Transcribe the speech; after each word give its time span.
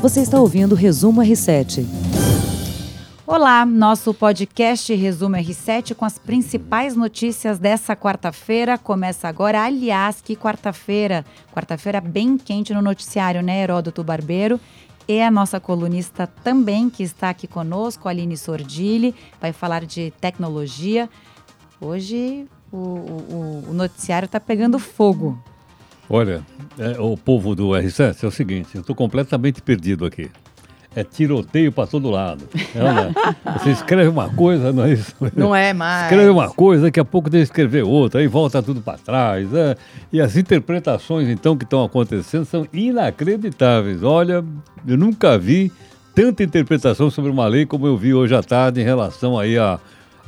Você 0.00 0.22
está 0.22 0.40
ouvindo 0.40 0.72
o 0.72 0.74
Resumo 0.74 1.20
R7. 1.20 1.84
Olá, 3.26 3.66
nosso 3.66 4.14
podcast 4.14 4.94
Resumo 4.94 5.36
R7 5.36 5.94
com 5.94 6.06
as 6.06 6.18
principais 6.18 6.96
notícias 6.96 7.58
dessa 7.58 7.94
quarta-feira. 7.94 8.78
Começa 8.78 9.28
agora, 9.28 9.62
aliás, 9.62 10.22
que 10.22 10.34
quarta-feira. 10.34 11.22
Quarta-feira 11.52 12.00
bem 12.00 12.38
quente 12.38 12.72
no 12.72 12.80
noticiário, 12.80 13.42
né, 13.42 13.62
Heródoto 13.62 14.02
Barbeiro? 14.02 14.58
E 15.06 15.20
a 15.20 15.30
nossa 15.30 15.60
colunista 15.60 16.26
também, 16.26 16.88
que 16.88 17.02
está 17.02 17.28
aqui 17.28 17.46
conosco, 17.46 18.08
Aline 18.08 18.38
Sordilli, 18.38 19.14
vai 19.38 19.52
falar 19.52 19.84
de 19.84 20.14
tecnologia. 20.18 21.10
Hoje 21.78 22.48
o, 22.72 22.78
o, 22.78 23.64
o 23.68 23.74
noticiário 23.74 24.24
está 24.24 24.40
pegando 24.40 24.78
fogo. 24.78 25.38
Olha, 26.12 26.42
é, 26.76 26.98
o 26.98 27.16
povo 27.16 27.54
do 27.54 27.68
R7 27.68 28.24
é 28.24 28.26
o 28.26 28.32
seguinte, 28.32 28.70
eu 28.74 28.80
estou 28.80 28.96
completamente 28.96 29.62
perdido 29.62 30.04
aqui. 30.04 30.28
É 30.94 31.04
tiroteio 31.04 31.70
para 31.70 31.86
todo 31.86 32.10
lado. 32.10 32.48
É, 32.74 33.30
você 33.56 33.70
escreve 33.70 34.08
uma 34.08 34.28
coisa, 34.28 34.72
não 34.72 34.84
é 34.84 34.92
isso? 34.92 35.14
Não 35.36 35.54
é 35.54 35.72
mais. 35.72 36.10
Escreve 36.10 36.28
uma 36.28 36.50
coisa, 36.50 36.82
daqui 36.82 36.98
a 36.98 37.04
pouco 37.04 37.30
tem 37.30 37.38
que 37.38 37.44
escrever 37.44 37.84
outra, 37.84 38.20
aí 38.20 38.26
volta 38.26 38.60
tudo 38.60 38.80
para 38.80 38.98
trás. 38.98 39.54
É. 39.54 39.76
E 40.12 40.20
as 40.20 40.36
interpretações, 40.36 41.28
então, 41.28 41.56
que 41.56 41.62
estão 41.62 41.84
acontecendo 41.84 42.44
são 42.44 42.66
inacreditáveis. 42.72 44.02
Olha, 44.02 44.44
eu 44.84 44.98
nunca 44.98 45.38
vi 45.38 45.70
tanta 46.12 46.42
interpretação 46.42 47.08
sobre 47.08 47.30
uma 47.30 47.46
lei 47.46 47.64
como 47.64 47.86
eu 47.86 47.96
vi 47.96 48.12
hoje 48.12 48.34
à 48.34 48.42
tarde 48.42 48.80
em 48.80 48.84
relação 48.84 49.38
aí 49.38 49.56
à, 49.56 49.78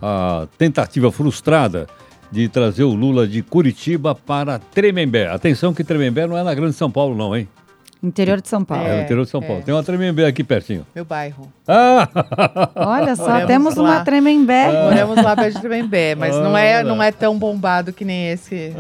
à 0.01 0.47
tentativa 0.57 1.11
frustrada 1.11 1.89
de 2.33 2.49
trazer 2.49 2.83
o 2.83 2.95
Lula 2.95 3.29
de 3.29 3.43
Curitiba 3.43 4.15
para 4.15 4.59
Tremembé. 4.59 5.29
Atenção 5.29 5.75
que 5.75 5.85
Tremembé 5.85 6.27
não 6.27 6.37
é 6.37 6.43
na 6.43 6.55
Grande 6.55 6.75
São 6.75 6.91
Paulo, 6.91 7.15
não, 7.15 7.37
hein? 7.37 7.47
Interior 8.03 8.41
de 8.41 8.49
São 8.49 8.65
Paulo. 8.65 8.85
É, 8.85 8.97
no 8.97 9.03
interior 9.03 9.25
de 9.25 9.31
São 9.31 9.41
Paulo. 9.41 9.61
É. 9.61 9.63
Tem 9.63 9.73
uma 9.73 9.83
Tremembé 9.85 10.27
aqui 10.27 10.43
pertinho. 10.43 10.85
Meu 10.93 11.05
bairro. 11.05 11.47
Ah! 11.69 12.09
Olha 12.75 13.15
só, 13.15 13.29
Moremos 13.29 13.47
temos 13.47 13.77
lá. 13.77 13.83
uma 13.83 14.05
Tremembé. 14.05 14.65
Ah. 14.65 14.85
Moramos 14.91 15.23
lá 15.23 15.37
perto 15.37 15.55
de 15.55 15.61
Tremembé, 15.61 16.17
mas 16.17 16.35
ah, 16.35 16.43
não, 16.43 16.59
é, 16.59 16.83
não 16.83 17.01
é 17.01 17.13
tão 17.13 17.39
bombado 17.39 17.93
que 17.93 18.05
nem 18.05 18.31
esse 18.31 18.75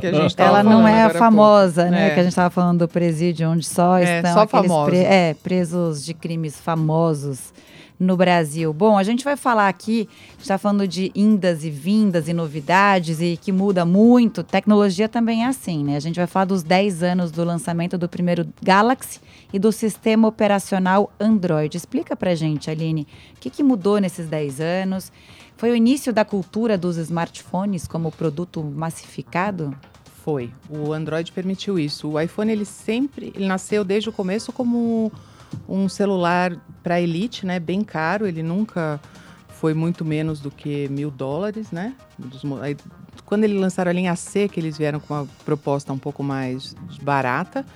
que 0.00 0.06
a 0.06 0.12
gente 0.12 0.34
Ela 0.36 0.64
não 0.64 0.88
é 0.88 1.04
a 1.04 1.10
famosa, 1.10 1.88
né? 1.88 2.08
É. 2.08 2.10
Que 2.14 2.20
a 2.20 2.22
gente 2.24 2.32
estava 2.32 2.50
falando 2.50 2.80
do 2.80 2.88
presídio, 2.88 3.48
onde 3.48 3.64
só 3.64 3.96
é, 3.96 4.16
estão 4.16 4.32
só 4.32 4.40
aqueles 4.40 4.72
pre 4.86 4.98
é, 4.98 5.34
presos 5.34 6.04
de 6.04 6.12
crimes 6.12 6.58
famosos 6.58 7.52
no 7.98 8.16
Brasil. 8.16 8.72
Bom, 8.72 8.96
a 8.96 9.02
gente 9.02 9.24
vai 9.24 9.36
falar 9.36 9.68
aqui, 9.68 10.08
está 10.38 10.56
falando 10.56 10.86
de 10.86 11.10
indas 11.14 11.64
e 11.64 11.70
vindas 11.70 12.28
e 12.28 12.32
novidades 12.32 13.20
e 13.20 13.36
que 13.36 13.50
muda 13.50 13.84
muito. 13.84 14.42
Tecnologia 14.42 15.08
também 15.08 15.44
é 15.44 15.48
assim, 15.48 15.82
né? 15.82 15.96
A 15.96 16.00
gente 16.00 16.16
vai 16.16 16.26
falar 16.26 16.44
dos 16.44 16.62
10 16.62 17.02
anos 17.02 17.30
do 17.30 17.42
lançamento 17.42 17.98
do 17.98 18.08
primeiro 18.08 18.46
Galaxy 18.62 19.20
e 19.52 19.58
do 19.58 19.72
sistema 19.72 20.28
operacional 20.28 21.12
Android. 21.18 21.76
Explica 21.76 22.14
pra 22.14 22.34
gente, 22.34 22.70
Aline, 22.70 23.06
o 23.36 23.40
que, 23.40 23.50
que 23.50 23.62
mudou 23.62 23.98
nesses 23.98 24.28
10 24.28 24.60
anos? 24.60 25.12
Foi 25.56 25.72
o 25.72 25.74
início 25.74 26.12
da 26.12 26.24
cultura 26.24 26.78
dos 26.78 26.96
smartphones 26.98 27.88
como 27.88 28.12
produto 28.12 28.62
massificado? 28.62 29.76
Foi. 30.24 30.52
O 30.70 30.92
Android 30.92 31.32
permitiu 31.32 31.78
isso. 31.78 32.10
O 32.10 32.20
iPhone 32.20 32.52
ele 32.52 32.64
sempre, 32.64 33.32
ele 33.34 33.46
nasceu 33.46 33.82
desde 33.82 34.08
o 34.08 34.12
começo 34.12 34.52
como 34.52 35.10
um 35.68 35.88
celular 35.88 36.56
para 36.82 37.00
elite, 37.00 37.44
né? 37.46 37.58
Bem 37.58 37.82
caro, 37.82 38.26
ele 38.26 38.42
nunca 38.42 39.00
foi 39.48 39.74
muito 39.74 40.04
menos 40.04 40.40
do 40.40 40.50
que 40.50 40.88
mil 40.88 41.10
dólares, 41.10 41.70
né? 41.70 41.94
Dos, 42.18 42.42
aí, 42.60 42.76
quando 43.24 43.44
eles 43.44 43.60
lançaram 43.60 43.90
a 43.90 43.92
linha 43.92 44.14
C, 44.16 44.48
que 44.48 44.58
eles 44.58 44.78
vieram 44.78 45.00
com 45.00 45.14
uma 45.14 45.28
proposta 45.44 45.92
um 45.92 45.98
pouco 45.98 46.22
mais 46.22 46.74
barata, 47.02 47.66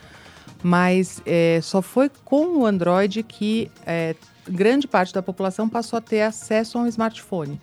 mas 0.63 1.21
é, 1.27 1.61
só 1.63 1.83
foi 1.83 2.11
com 2.25 2.59
o 2.59 2.67
Android 2.67 3.23
que 3.23 3.71
é, 3.85 4.15
grande 4.49 4.87
parte 4.87 5.13
da 5.13 5.23
população 5.23 5.69
passou 5.69 5.97
a 5.97 6.01
ter 6.01 6.23
acesso 6.23 6.79
a 6.79 6.83
um 6.83 6.87
smartphone. 6.87 7.61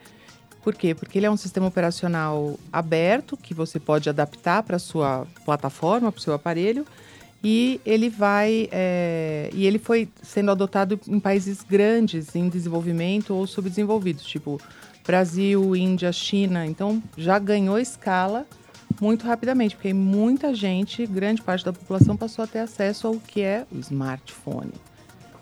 Por 0.61 0.75
quê? 0.75 0.93
Porque 0.93 1.17
ele 1.17 1.25
é 1.25 1.31
um 1.31 1.37
sistema 1.37 1.67
operacional 1.67 2.59
aberto 2.71 3.37
que 3.37 3.53
você 3.53 3.79
pode 3.79 4.09
adaptar 4.09 4.61
para 4.63 4.77
sua 4.77 5.25
plataforma, 5.45 6.11
para 6.11 6.19
o 6.19 6.21
seu 6.21 6.33
aparelho 6.33 6.85
e 7.43 7.79
ele 7.85 8.09
vai 8.09 8.67
é, 8.71 9.49
e 9.53 9.65
ele 9.65 9.79
foi 9.79 10.09
sendo 10.21 10.51
adotado 10.51 10.99
em 11.07 11.19
países 11.19 11.63
grandes 11.63 12.35
em 12.35 12.49
desenvolvimento 12.49 13.33
ou 13.33 13.47
subdesenvolvidos, 13.47 14.25
tipo 14.25 14.59
Brasil, 15.05 15.75
Índia, 15.75 16.11
China. 16.11 16.65
Então 16.65 17.01
já 17.17 17.39
ganhou 17.39 17.79
escala 17.79 18.45
muito 18.99 19.25
rapidamente, 19.25 19.75
porque 19.75 19.93
muita 19.93 20.53
gente, 20.53 21.05
grande 21.05 21.41
parte 21.41 21.63
da 21.63 21.71
população 21.71 22.17
passou 22.17 22.43
a 22.43 22.47
ter 22.47 22.59
acesso 22.59 23.07
ao 23.07 23.15
que 23.15 23.41
é 23.41 23.65
o 23.71 23.79
smartphone. 23.79 24.73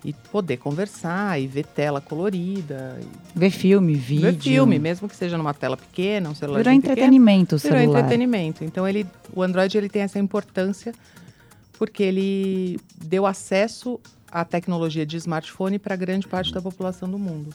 E 0.06 0.14
poder 0.14 0.58
conversar 0.58 1.41
e 1.41 1.47
ver 1.47 1.66
tela 1.66 2.00
colorida. 2.00 3.00
Ver 3.35 3.50
filme, 3.50 3.96
vídeo. 3.96 4.31
Ver 4.31 4.40
filme, 4.40 4.78
mesmo 4.78 5.09
que 5.09 5.16
seja 5.16 5.38
numa 5.38 5.56
tela 5.56 5.75
pequena, 5.75 6.29
um 6.29 6.35
celular 6.35 6.59
Virou 6.59 6.74
entretenimento 6.74 7.56
o 7.56 7.59
celular. 7.59 7.79
Virou 7.79 7.97
entretenimento. 7.97 8.64
Então 8.64 8.88
ele, 8.88 9.08
o 9.34 9.41
Android 9.41 9.75
ele 9.75 9.90
tem 9.90 10.03
essa 10.03 10.19
importância 10.19 10.94
porque 11.77 12.03
ele 12.03 12.79
deu 13.03 13.25
acesso 13.25 13.99
à 14.31 14.43
tecnologia 14.43 15.05
de 15.05 15.17
smartphone 15.17 15.79
para 15.79 15.95
grande 15.95 16.27
parte 16.27 16.53
da 16.53 16.61
população 16.61 17.09
do 17.09 17.17
mundo. 17.17 17.53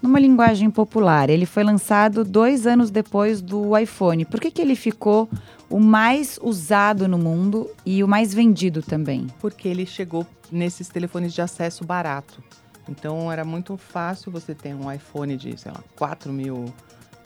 Numa 0.00 0.18
linguagem 0.18 0.70
popular, 0.70 1.30
ele 1.30 1.46
foi 1.46 1.64
lançado 1.64 2.24
dois 2.24 2.66
anos 2.66 2.90
depois 2.90 3.40
do 3.40 3.76
iPhone. 3.78 4.24
Por 4.24 4.40
que, 4.40 4.50
que 4.50 4.60
ele 4.60 4.76
ficou 4.76 5.28
o 5.70 5.80
mais 5.80 6.38
usado 6.42 7.08
no 7.08 7.16
mundo 7.16 7.70
e 7.86 8.04
o 8.04 8.08
mais 8.08 8.34
vendido 8.34 8.82
também? 8.82 9.26
Porque 9.40 9.68
ele 9.68 9.86
chegou 9.86 10.26
nesses 10.50 10.88
telefones 10.88 11.32
de 11.32 11.40
acesso 11.40 11.84
barato. 11.84 12.42
Então 12.88 13.32
era 13.32 13.44
muito 13.44 13.76
fácil 13.76 14.30
você 14.30 14.54
ter 14.54 14.74
um 14.74 14.92
iPhone 14.92 15.36
de, 15.36 15.56
sei 15.56 15.72
lá, 15.72 15.82
4 15.96 16.32
mil 16.32 16.72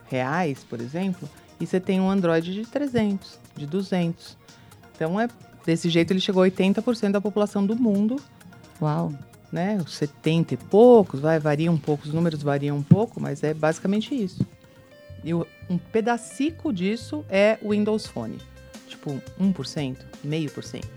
reais, 0.08 0.62
por 0.62 0.80
exemplo, 0.80 1.28
e 1.58 1.66
você 1.66 1.80
tem 1.80 2.00
um 2.00 2.08
Android 2.08 2.52
de 2.52 2.64
300, 2.64 3.38
de 3.56 3.66
200. 3.66 4.36
Então 4.94 5.18
é 5.18 5.28
Desse 5.66 5.90
jeito, 5.90 6.12
ele 6.12 6.20
chegou 6.20 6.44
a 6.44 6.46
80% 6.46 7.10
da 7.10 7.20
população 7.20 7.66
do 7.66 7.74
mundo. 7.74 8.16
Uau! 8.80 9.12
Né? 9.50 9.78
70 9.86 10.54
e 10.54 10.56
poucos, 10.56 11.20
vai, 11.20 11.38
varia 11.38 11.70
um 11.70 11.78
pouco, 11.78 12.06
os 12.06 12.12
números 12.12 12.42
variam 12.42 12.76
um 12.76 12.82
pouco, 12.82 13.20
mas 13.20 13.42
é 13.42 13.52
basicamente 13.52 14.14
isso. 14.14 14.46
E 15.24 15.34
um 15.34 15.78
pedacico 15.92 16.72
disso 16.72 17.24
é 17.28 17.58
o 17.60 17.70
Windows 17.70 18.06
Phone. 18.06 18.38
Tipo, 18.86 19.20
1%, 19.40 19.96
meio 20.22 20.50
por 20.50 20.62
cento. 20.62 20.88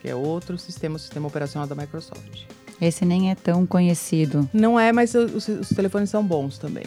Que 0.00 0.08
é 0.08 0.14
outro 0.14 0.58
sistema, 0.58 0.96
o 0.96 0.98
sistema 0.98 1.28
operacional 1.28 1.68
da 1.68 1.74
Microsoft. 1.74 2.44
Esse 2.80 3.04
nem 3.04 3.30
é 3.30 3.34
tão 3.34 3.64
conhecido. 3.66 4.48
Não 4.52 4.78
é, 4.78 4.92
mas 4.92 5.14
os, 5.14 5.46
os 5.48 5.68
telefones 5.68 6.10
são 6.10 6.24
bons 6.24 6.58
também. 6.58 6.84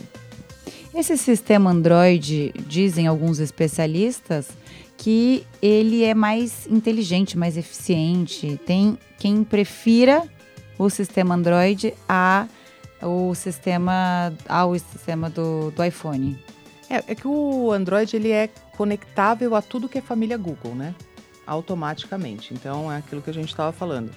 Esse 0.93 1.17
sistema 1.17 1.69
Android, 1.69 2.51
dizem 2.67 3.07
alguns 3.07 3.39
especialistas, 3.39 4.49
que 4.97 5.45
ele 5.61 6.03
é 6.03 6.13
mais 6.13 6.67
inteligente, 6.67 7.37
mais 7.37 7.55
eficiente. 7.55 8.59
Tem 8.65 8.97
quem 9.17 9.43
prefira 9.43 10.23
o 10.77 10.89
sistema 10.89 11.35
Android 11.35 11.93
a 12.07 12.47
o 13.01 13.33
sistema 13.33 14.33
ao 14.47 14.77
sistema 14.77 15.29
do, 15.29 15.71
do 15.71 15.83
iPhone. 15.83 16.37
É, 16.89 16.97
é 17.07 17.15
que 17.15 17.27
o 17.27 17.71
Android 17.71 18.13
ele 18.15 18.31
é 18.31 18.49
conectável 18.75 19.55
a 19.55 19.61
tudo 19.61 19.87
que 19.87 19.99
é 19.99 20.01
família 20.01 20.37
Google, 20.37 20.75
né? 20.75 20.93
Automaticamente. 21.45 22.53
Então 22.53 22.91
é 22.91 22.97
aquilo 22.97 23.21
que 23.21 23.29
a 23.29 23.33
gente 23.33 23.49
estava 23.49 23.71
falando. 23.71 24.11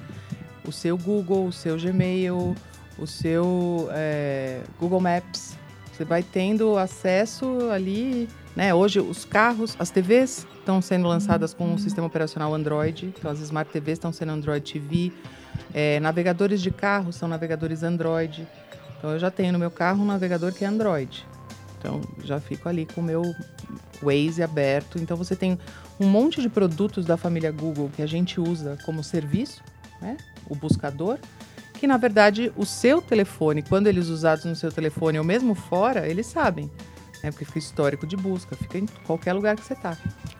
O 0.66 0.72
seu 0.72 0.96
Google, 0.96 1.46
o 1.46 1.52
seu 1.52 1.76
Gmail, 1.76 2.56
o 2.98 3.06
seu 3.06 3.88
é, 3.92 4.62
Google 4.80 5.00
Maps, 5.00 5.56
você 6.02 6.04
vai 6.04 6.22
tendo 6.22 6.76
acesso 6.76 7.70
ali, 7.70 8.28
né? 8.56 8.74
Hoje 8.74 8.98
os 8.98 9.24
carros, 9.24 9.76
as 9.78 9.90
TVs 9.90 10.46
estão 10.58 10.82
sendo 10.82 11.06
lançadas 11.06 11.54
com 11.54 11.64
o 11.64 11.74
um 11.74 11.78
sistema 11.78 12.08
operacional 12.08 12.52
Android, 12.52 13.06
então 13.06 13.30
as 13.30 13.38
Smart 13.38 13.70
TVs 13.70 13.98
estão 13.98 14.12
sendo 14.12 14.32
Android 14.32 14.72
TV. 14.72 15.12
É, 15.72 16.00
navegadores 16.00 16.60
de 16.60 16.72
carro 16.72 17.12
são 17.12 17.28
navegadores 17.28 17.84
Android. 17.84 18.46
Então 18.98 19.12
eu 19.12 19.18
já 19.18 19.30
tenho 19.30 19.52
no 19.52 19.60
meu 19.60 19.70
carro 19.70 20.02
um 20.02 20.06
navegador 20.06 20.52
que 20.52 20.64
é 20.64 20.68
Android. 20.68 21.24
Então 21.78 22.00
já 22.24 22.40
fico 22.40 22.68
ali 22.68 22.84
com 22.84 23.00
o 23.00 23.04
meu 23.04 23.22
Waze 24.02 24.42
aberto. 24.42 24.98
Então 24.98 25.16
você 25.16 25.36
tem 25.36 25.56
um 26.00 26.08
monte 26.08 26.42
de 26.42 26.48
produtos 26.48 27.06
da 27.06 27.16
família 27.16 27.52
Google 27.52 27.90
que 27.94 28.02
a 28.02 28.06
gente 28.06 28.40
usa 28.40 28.76
como 28.84 29.04
serviço, 29.04 29.62
né? 30.00 30.16
O 30.48 30.56
buscador 30.56 31.18
que 31.82 31.86
na 31.88 31.96
verdade 31.96 32.52
o 32.56 32.64
seu 32.64 33.02
telefone, 33.02 33.60
quando 33.60 33.88
eles 33.88 34.06
usados 34.06 34.44
no 34.44 34.54
seu 34.54 34.70
telefone 34.70 35.18
ou 35.18 35.24
mesmo 35.24 35.52
fora, 35.52 36.06
eles 36.06 36.26
sabem. 36.26 36.70
Né? 37.20 37.32
Porque 37.32 37.44
fica 37.44 37.58
histórico 37.58 38.06
de 38.06 38.16
busca, 38.16 38.54
fica 38.54 38.78
em 38.78 38.86
qualquer 39.04 39.32
lugar 39.32 39.56
que 39.56 39.64
você 39.64 39.72
está. 39.72 39.98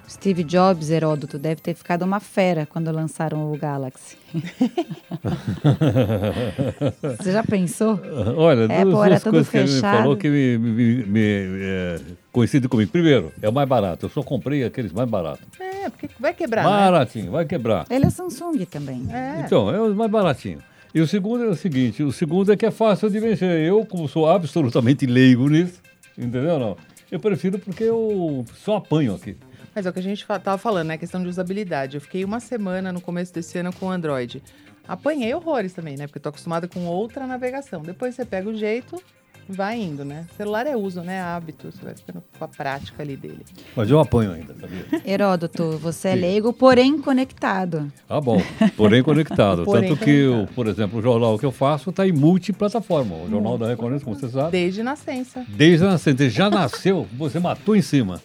Steve 0.09 0.45
Jobs, 0.45 0.89
Heródoto, 0.89 1.41
deve 1.41 1.61
ter 1.61 1.75
ficado 1.75 2.03
uma 2.03 2.21
fera 2.21 2.65
quando 2.65 2.93
lançaram 2.93 3.53
o 3.53 3.59
Galaxy. 3.59 4.17
você 7.19 7.33
já 7.33 7.43
pensou? 7.43 7.99
Olha, 8.37 8.73
é, 8.73 8.85
duas, 8.85 9.09
duas 9.09 9.25
coisas 9.25 9.49
fechado. 9.49 9.51
que 9.51 9.59
ele 9.59 9.75
me 9.75 9.81
falou 9.81 10.17
que 10.17 10.29
me, 10.29 10.59
me, 10.59 11.07
me 11.07 11.21
é, 11.61 12.01
coincide 12.31 12.69
comigo. 12.69 12.93
Primeiro, 12.93 13.33
é 13.43 13.49
o 13.49 13.53
mais 13.53 13.69
barato. 13.69 14.07
Eu 14.07 14.11
só 14.11 14.23
comprei 14.23 14.63
aqueles 14.63 14.93
mais 14.93 15.11
baratos. 15.11 15.45
É, 15.59 15.91
porque 15.91 16.09
vai 16.21 16.35
quebrar. 16.35 16.63
Baratinho, 16.63 17.25
né? 17.25 17.31
vai 17.33 17.45
quebrar. 17.45 17.85
Ele 17.91 18.07
é 18.07 18.11
Samsung 18.11 18.65
também. 18.65 19.09
É. 19.13 19.43
Então, 19.45 19.75
é 19.75 19.81
o 19.81 19.93
mais 19.93 20.09
baratinho. 20.09 20.61
E 20.95 21.01
o 21.01 21.07
segundo 21.07 21.45
é 21.45 21.49
o 21.49 21.55
seguinte, 21.55 22.03
o 22.03 22.13
segundo 22.13 22.53
é 22.53 22.57
que 22.57 22.67
é 22.67 22.71
fácil 22.71 23.09
de 23.09 23.19
vencer. 23.19 23.49
Eu, 23.67 23.85
como 23.87 24.07
sou 24.09 24.29
absolutamente 24.29 25.07
leigo 25.07 25.49
nisso, 25.49 25.81
entendeu 26.19 26.59
não? 26.59 26.77
Eu 27.11 27.19
prefiro 27.19 27.59
porque 27.59 27.85
eu 27.85 28.45
só 28.55 28.77
apanho 28.77 29.15
aqui. 29.15 29.37
Mas 29.75 29.87
é 29.87 29.91
o 29.91 29.93
que 29.93 29.99
a 30.01 30.03
gente 30.03 30.25
fa- 30.25 30.39
tava 30.39 30.59
falando, 30.59 30.89
né? 30.89 30.99
Questão 30.99 31.23
de 31.23 31.29
usabilidade. 31.29 31.97
Eu 31.97 32.01
fiquei 32.01 32.25
uma 32.25 32.41
semana 32.41 32.93
no 32.93 33.01
começo 33.01 33.33
desse 33.33 33.57
ano 33.59 33.73
com 33.73 33.87
o 33.87 33.91
Android. 33.91 34.43
Apanhei 34.87 35.33
horrores 35.35 35.73
também, 35.73 35.97
né? 35.97 36.07
Porque 36.07 36.21
tô 36.21 36.29
acostumada 36.29 36.69
com 36.69 36.81
outra 36.87 37.27
navegação. 37.27 37.81
Depois 37.83 38.15
você 38.15 38.25
pega 38.27 38.51
o 38.51 38.55
jeito, 38.55 39.03
vai 39.49 39.81
indo, 39.81 40.05
né? 40.05 40.27
Celular 40.37 40.67
é 40.67 40.77
uso, 40.77 41.01
né? 41.03 41.21
Hábito. 41.21 41.71
Você 41.71 41.85
vai 41.85 41.95
ficando 41.95 42.23
com 42.39 42.45
a 42.45 42.49
prática 42.49 43.03
ali 43.03 43.17
dele. 43.17 43.45
Mas 43.77 43.91
eu 43.91 43.99
apanho 44.01 44.33
ainda, 44.33 44.55
sabia? 44.61 44.85
Heródoto, 45.05 45.79
você 45.79 46.09
é 46.09 46.15
Sim. 46.15 46.21
leigo, 46.21 46.53
porém 46.53 46.99
conectado. 47.01 47.93
Ah, 48.09 48.21
bom. 48.21 48.41
Porém 48.77 49.03
conectado. 49.03 49.65
Porém 49.67 49.91
Tanto 49.91 49.99
que, 50.05 50.27
conectado. 50.27 50.41
eu, 50.43 50.55
por 50.55 50.67
exemplo, 50.67 50.99
o 50.99 51.03
jornal 51.03 51.39
que 51.39 51.47
eu 51.47 51.53
faço 51.53 51.91
está 51.91 52.07
em 52.07 52.13
multiplataforma. 52.13 53.15
O 53.17 53.29
Jornal 53.31 53.59
da 53.59 53.67
Record, 53.69 54.03
como 54.03 54.17
você 54.17 54.29
sabe. 54.29 54.51
Desde 54.53 54.83
nascença. 54.83 55.45
Desde 55.49 55.85
a 55.85 55.91
nascença, 55.91 56.29
já 56.31 56.49
nasceu, 56.51 57.07
você 57.17 57.39
matou 57.39 57.77
em 57.77 57.83
cima. 57.83 58.21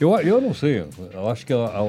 Eu, 0.00 0.16
eu 0.20 0.40
não 0.40 0.54
sei, 0.54 0.84
eu 1.12 1.28
acho 1.28 1.44
que, 1.44 1.52
a, 1.52 1.56
a- 1.56 1.80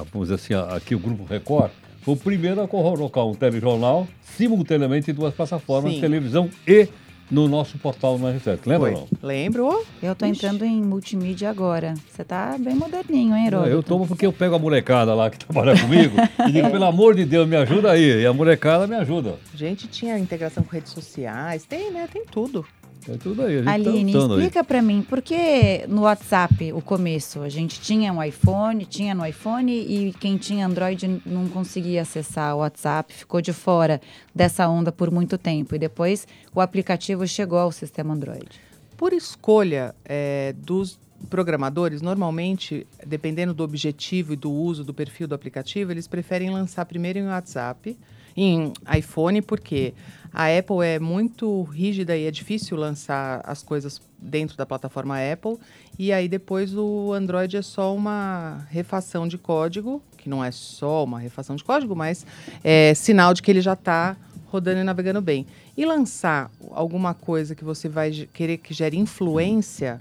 a- 0.00 0.04
vamos 0.10 0.28
dizer 0.28 0.34
assim, 0.36 0.54
a- 0.54 0.74
aqui 0.76 0.94
o 0.94 0.98
Grupo 0.98 1.24
Record 1.24 1.70
foi 2.00 2.14
o 2.14 2.16
primeiro 2.16 2.62
a 2.62 2.66
colocar 2.66 3.24
um 3.24 3.34
telejornal 3.34 4.08
simultaneamente 4.22 5.10
em 5.10 5.14
duas 5.14 5.34
plataformas, 5.34 5.92
Sim. 5.92 6.00
televisão 6.00 6.48
e 6.66 6.88
no 7.32 7.48
nosso 7.48 7.78
portal 7.78 8.18
no 8.18 8.26
R7. 8.26 8.58
Lembra 8.66 8.90
Foi. 8.90 8.92
não? 8.92 9.08
Lembro. 9.22 9.84
Eu 10.02 10.14
tô 10.14 10.26
Ixi. 10.26 10.36
entrando 10.36 10.64
em 10.66 10.82
multimídia 10.82 11.48
agora. 11.48 11.94
Você 12.10 12.22
tá 12.22 12.56
bem 12.60 12.74
moderninho, 12.74 13.34
hein, 13.34 13.46
Heródoto? 13.46 13.70
eu 13.70 13.82
tomo 13.82 14.06
porque 14.06 14.26
eu 14.26 14.32
pego 14.32 14.54
a 14.54 14.58
molecada 14.58 15.14
lá 15.14 15.30
que 15.30 15.38
trabalha 15.44 15.80
comigo 15.80 16.14
e 16.46 16.52
digo, 16.52 16.70
pelo 16.70 16.84
amor 16.84 17.14
de 17.14 17.24
Deus, 17.24 17.48
me 17.48 17.56
ajuda 17.56 17.90
aí. 17.92 18.20
E 18.22 18.26
a 18.26 18.32
molecada 18.34 18.86
me 18.86 18.94
ajuda. 18.96 19.36
Gente, 19.54 19.86
tinha 19.88 20.18
integração 20.18 20.62
com 20.62 20.70
redes 20.70 20.92
sociais. 20.92 21.64
Tem, 21.64 21.90
né? 21.90 22.06
Tem 22.12 22.22
tudo. 22.26 22.66
É 23.08 23.16
tudo 23.16 23.42
aí. 23.42 23.54
A 23.54 23.56
gente 23.56 23.64
tá 23.64 23.72
Aline, 23.72 24.16
aí. 24.16 24.20
explica 24.20 24.64
pra 24.64 24.82
mim, 24.82 25.02
por 25.02 25.20
que 25.20 25.84
no 25.88 26.02
WhatsApp, 26.02 26.72
o 26.72 26.80
começo, 26.80 27.40
a 27.40 27.48
gente 27.48 27.80
tinha 27.80 28.12
um 28.12 28.22
iPhone, 28.22 28.84
tinha 28.84 29.14
no 29.14 29.24
iPhone 29.26 29.72
e 29.72 30.12
quem 30.14 30.36
tinha 30.36 30.66
Android 30.66 31.22
não 31.26 31.48
conseguia 31.48 32.02
acessar 32.02 32.54
o 32.54 32.58
WhatsApp, 32.58 33.12
ficou 33.12 33.40
de 33.40 33.52
fora 33.52 34.00
dessa 34.34 34.68
onda 34.68 34.92
por 34.92 35.10
muito 35.10 35.36
tempo. 35.36 35.74
E 35.74 35.78
depois 35.78 36.26
o 36.54 36.60
aplicativo 36.60 37.26
chegou 37.26 37.58
ao 37.58 37.72
sistema 37.72 38.14
Android. 38.14 38.48
Por 38.96 39.12
escolha 39.12 39.94
é, 40.04 40.54
dos 40.56 40.98
programadores, 41.28 42.02
normalmente, 42.02 42.86
dependendo 43.06 43.54
do 43.54 43.62
objetivo 43.62 44.32
e 44.32 44.36
do 44.36 44.50
uso 44.50 44.84
do 44.84 44.92
perfil 44.92 45.26
do 45.26 45.34
aplicativo, 45.34 45.90
eles 45.90 46.06
preferem 46.06 46.50
lançar 46.50 46.84
primeiro 46.84 47.18
em 47.18 47.26
WhatsApp, 47.26 47.96
em 48.36 48.72
iPhone, 48.96 49.42
porque 49.42 49.94
a 50.32 50.46
Apple 50.46 50.84
é 50.84 50.98
muito 50.98 51.62
rígida 51.64 52.16
e 52.16 52.26
é 52.26 52.30
difícil 52.30 52.76
lançar 52.76 53.42
as 53.44 53.62
coisas 53.62 54.00
dentro 54.18 54.56
da 54.56 54.64
plataforma 54.64 55.16
Apple. 55.18 55.58
E 55.98 56.12
aí 56.12 56.28
depois 56.28 56.74
o 56.74 57.12
Android 57.12 57.56
é 57.56 57.62
só 57.62 57.94
uma 57.94 58.66
refação 58.70 59.28
de 59.28 59.36
código, 59.36 60.02
que 60.16 60.28
não 60.28 60.42
é 60.42 60.50
só 60.50 61.04
uma 61.04 61.18
refação 61.18 61.54
de 61.54 61.62
código, 61.62 61.94
mas 61.94 62.24
é 62.64 62.94
sinal 62.94 63.34
de 63.34 63.42
que 63.42 63.50
ele 63.50 63.60
já 63.60 63.74
está 63.74 64.16
rodando 64.46 64.80
e 64.80 64.84
navegando 64.84 65.20
bem. 65.20 65.46
E 65.76 65.84
lançar 65.84 66.50
alguma 66.70 67.12
coisa 67.12 67.54
que 67.54 67.64
você 67.64 67.88
vai 67.88 68.10
querer 68.32 68.58
que 68.58 68.72
gere 68.72 68.98
influência, 68.98 70.00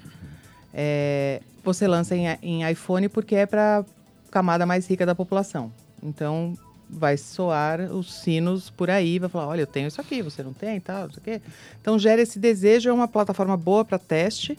é, 0.74 1.42
você 1.64 1.88
lança 1.88 2.16
em, 2.16 2.28
em 2.42 2.70
iPhone 2.70 3.10
porque 3.10 3.36
é 3.36 3.46
para 3.46 3.84
camada 4.30 4.66
mais 4.66 4.88
rica 4.88 5.06
da 5.06 5.14
população. 5.14 5.72
Então 6.02 6.58
vai 6.92 7.18
soar 7.18 7.82
os 7.92 8.14
sinos 8.14 8.70
por 8.70 8.90
aí, 8.90 9.18
vai 9.18 9.30
falar, 9.30 9.48
olha, 9.48 9.62
eu 9.62 9.68
tenho 9.68 9.88
isso 9.88 10.02
aqui, 10.02 10.22
você 10.22 10.44
não 10.44 10.54
tem, 10.54 10.80
tal, 10.80 11.04
não 11.04 11.14
sei 11.14 11.20
o 11.20 11.24
quê. 11.24 11.42
Então 11.80 11.98
gera 11.98 12.22
esse 12.22 12.38
desejo, 12.38 12.90
é 12.90 12.94
uma 12.94 13.08
plataforma 13.08 13.56
boa 13.56 13.86
para 13.86 13.98
teste. 13.98 14.58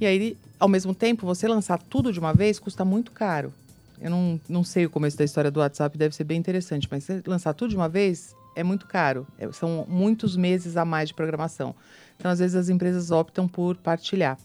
E 0.00 0.06
aí, 0.06 0.36
ao 0.58 0.68
mesmo 0.68 0.94
tempo, 0.94 1.26
você 1.26 1.48
lançar 1.48 1.78
tudo 1.78 2.12
de 2.12 2.18
uma 2.20 2.32
vez 2.32 2.58
custa 2.58 2.84
muito 2.84 3.10
caro. 3.10 3.52
Eu 4.00 4.10
não, 4.10 4.40
não 4.48 4.64
sei 4.64 4.86
o 4.86 4.90
começo 4.90 5.16
da 5.16 5.24
história 5.24 5.50
do 5.50 5.60
WhatsApp, 5.60 5.96
deve 5.98 6.14
ser 6.14 6.24
bem 6.24 6.38
interessante, 6.38 6.88
mas 6.90 7.06
lançar 7.26 7.52
tudo 7.54 7.70
de 7.70 7.76
uma 7.76 7.88
vez 7.88 8.34
é 8.54 8.62
muito 8.62 8.86
caro. 8.86 9.26
É- 9.38 9.50
são 9.52 9.84
muitos 9.88 10.36
meses 10.36 10.76
a 10.76 10.84
mais 10.84 11.08
de 11.08 11.14
programação. 11.14 11.74
Então, 12.18 12.30
às 12.30 12.38
vezes, 12.38 12.54
as 12.54 12.68
empresas 12.68 13.10
optam 13.10 13.48
por 13.48 13.76
partilhar. 13.76 14.38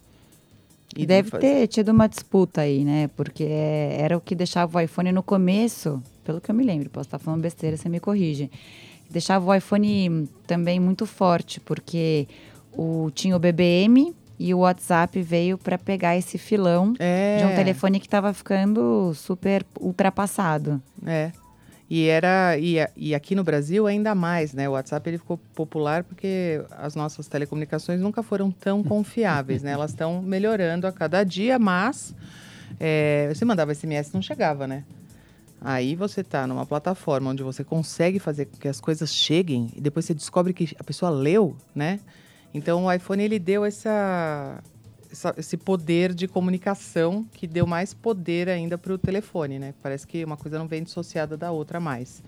E 0.96 1.06
deve 1.06 1.32
ter 1.32 1.68
tido 1.68 1.90
uma 1.90 2.08
disputa 2.08 2.62
aí, 2.62 2.84
né? 2.84 3.10
Porque 3.16 3.44
era 3.44 4.18
o 4.18 4.22
que 4.22 4.34
deixava 4.34 4.78
o 4.78 4.82
iPhone 4.82 5.12
no 5.12 5.22
começo, 5.22 6.02
pelo 6.28 6.42
que 6.42 6.52
eu 6.52 6.56
me 6.56 6.66
lembro, 6.66 6.90
posso 6.90 7.08
estar 7.08 7.20
falando 7.20 7.42
besteira, 7.42 7.78
você 7.78 7.88
me 7.88 8.02
corrige. 8.02 8.52
Deixava 9.10 9.50
o 9.50 9.56
iPhone 9.56 10.28
também 10.46 10.78
muito 10.78 11.06
forte, 11.06 11.62
porque 11.62 12.28
o, 12.74 13.10
tinha 13.16 13.34
o 13.34 13.40
BBM 13.40 14.14
e 14.38 14.54
o 14.54 14.60
WhatsApp 14.60 15.22
veio 15.22 15.58
para 15.58 15.78
pegar 15.78 16.18
esse 16.18 16.38
filão 16.38 16.94
É, 17.00 17.38
de 17.38 17.46
um 17.46 17.56
telefone 17.56 17.98
que 17.98 18.08
estava 18.08 18.34
ficando 18.34 19.14
super 19.16 19.66
ultrapassado. 19.80 20.82
É. 21.06 21.32
E 21.90 22.08
era 22.08 22.58
e, 22.58 22.76
e 22.98 23.16
aqui 23.16 23.34
no 23.34 23.46
Brasil 23.46 23.88
ainda 23.88 24.14
mais, 24.14 24.54
né? 24.54 24.68
O 24.68 24.74
WhatsApp 24.74 25.10
ele 25.10 25.18
ficou 25.18 25.40
popular 25.56 26.04
porque 26.04 26.62
as 26.72 26.94
nossas 26.94 27.30
telecomunicações 27.30 28.02
nunca 28.02 28.22
foram 28.22 28.52
tão 28.52 28.84
confiáveis, 28.84 29.64
né? 29.64 29.72
Elas 29.72 29.92
estão 29.92 30.22
melhorando 30.22 30.86
a 30.88 30.92
cada 30.92 31.24
dia, 31.24 31.58
mas 31.58 32.14
é, 32.78 33.32
você 33.34 33.46
mandava 33.46 33.74
SMS 33.74 34.12
não 34.12 34.22
chegava, 34.22 34.68
né? 34.68 34.84
Aí 35.60 35.96
você 35.96 36.24
tá 36.24 36.46
numa 36.46 36.66
plataforma 36.66 37.32
onde 37.32 37.44
você 37.44 37.64
consegue 37.64 38.20
fazer 38.20 38.46
com 38.46 38.58
que 38.58 38.68
as 38.68 38.80
coisas 38.80 39.14
cheguem 39.14 39.72
e 39.76 39.82
depois 39.82 40.06
você 40.06 40.14
descobre 40.14 40.54
que 40.54 40.76
a 40.80 40.84
pessoa 40.84 41.10
leu, 41.10 41.56
né? 41.74 42.00
Então 42.54 42.86
o 42.86 42.92
iPhone 42.92 43.24
ele 43.24 43.40
deu 43.40 43.66
essa, 43.66 44.64
essa- 45.12 45.34
esse 45.38 45.58
poder 45.58 46.14
de 46.14 46.28
comunicação 46.28 47.26
que 47.34 47.48
deu 47.48 47.66
mais 47.68 47.94
poder 47.94 48.50
ainda 48.50 48.78
para 48.78 48.94
o 48.94 48.98
telefone, 48.98 49.60
né? 49.60 49.74
Parece 49.82 50.06
que 50.08 50.24
uma 50.24 50.38
coisa 50.38 50.58
não 50.60 50.68
vem 50.68 50.84
dissociada 50.84 51.36
da 51.38 51.52
outra 51.52 51.80
mais. 51.80 52.24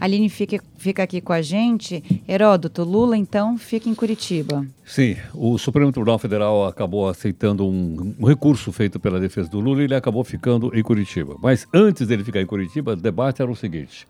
A 0.00 0.04
Aline 0.06 0.28
fica, 0.30 0.62
fica 0.78 1.02
aqui 1.02 1.20
com 1.20 1.32
a 1.32 1.42
gente. 1.42 2.02
Heródoto, 2.26 2.82
Lula, 2.82 3.16
então, 3.16 3.58
fica 3.58 3.88
em 3.88 3.94
Curitiba. 3.94 4.66
Sim, 4.84 5.16
o 5.34 5.58
Supremo 5.58 5.92
Tribunal 5.92 6.18
Federal 6.18 6.66
acabou 6.66 7.08
aceitando 7.08 7.66
um, 7.66 8.14
um 8.18 8.26
recurso 8.26 8.72
feito 8.72 8.98
pela 8.98 9.20
defesa 9.20 9.48
do 9.50 9.60
Lula 9.60 9.82
e 9.82 9.84
ele 9.84 9.94
acabou 9.94 10.24
ficando 10.24 10.70
em 10.76 10.82
Curitiba. 10.82 11.36
Mas 11.42 11.66
antes 11.72 12.06
dele 12.08 12.24
ficar 12.24 12.40
em 12.40 12.46
Curitiba, 12.46 12.92
o 12.94 12.96
debate 12.96 13.42
era 13.42 13.50
o 13.50 13.54
seguinte: 13.54 14.08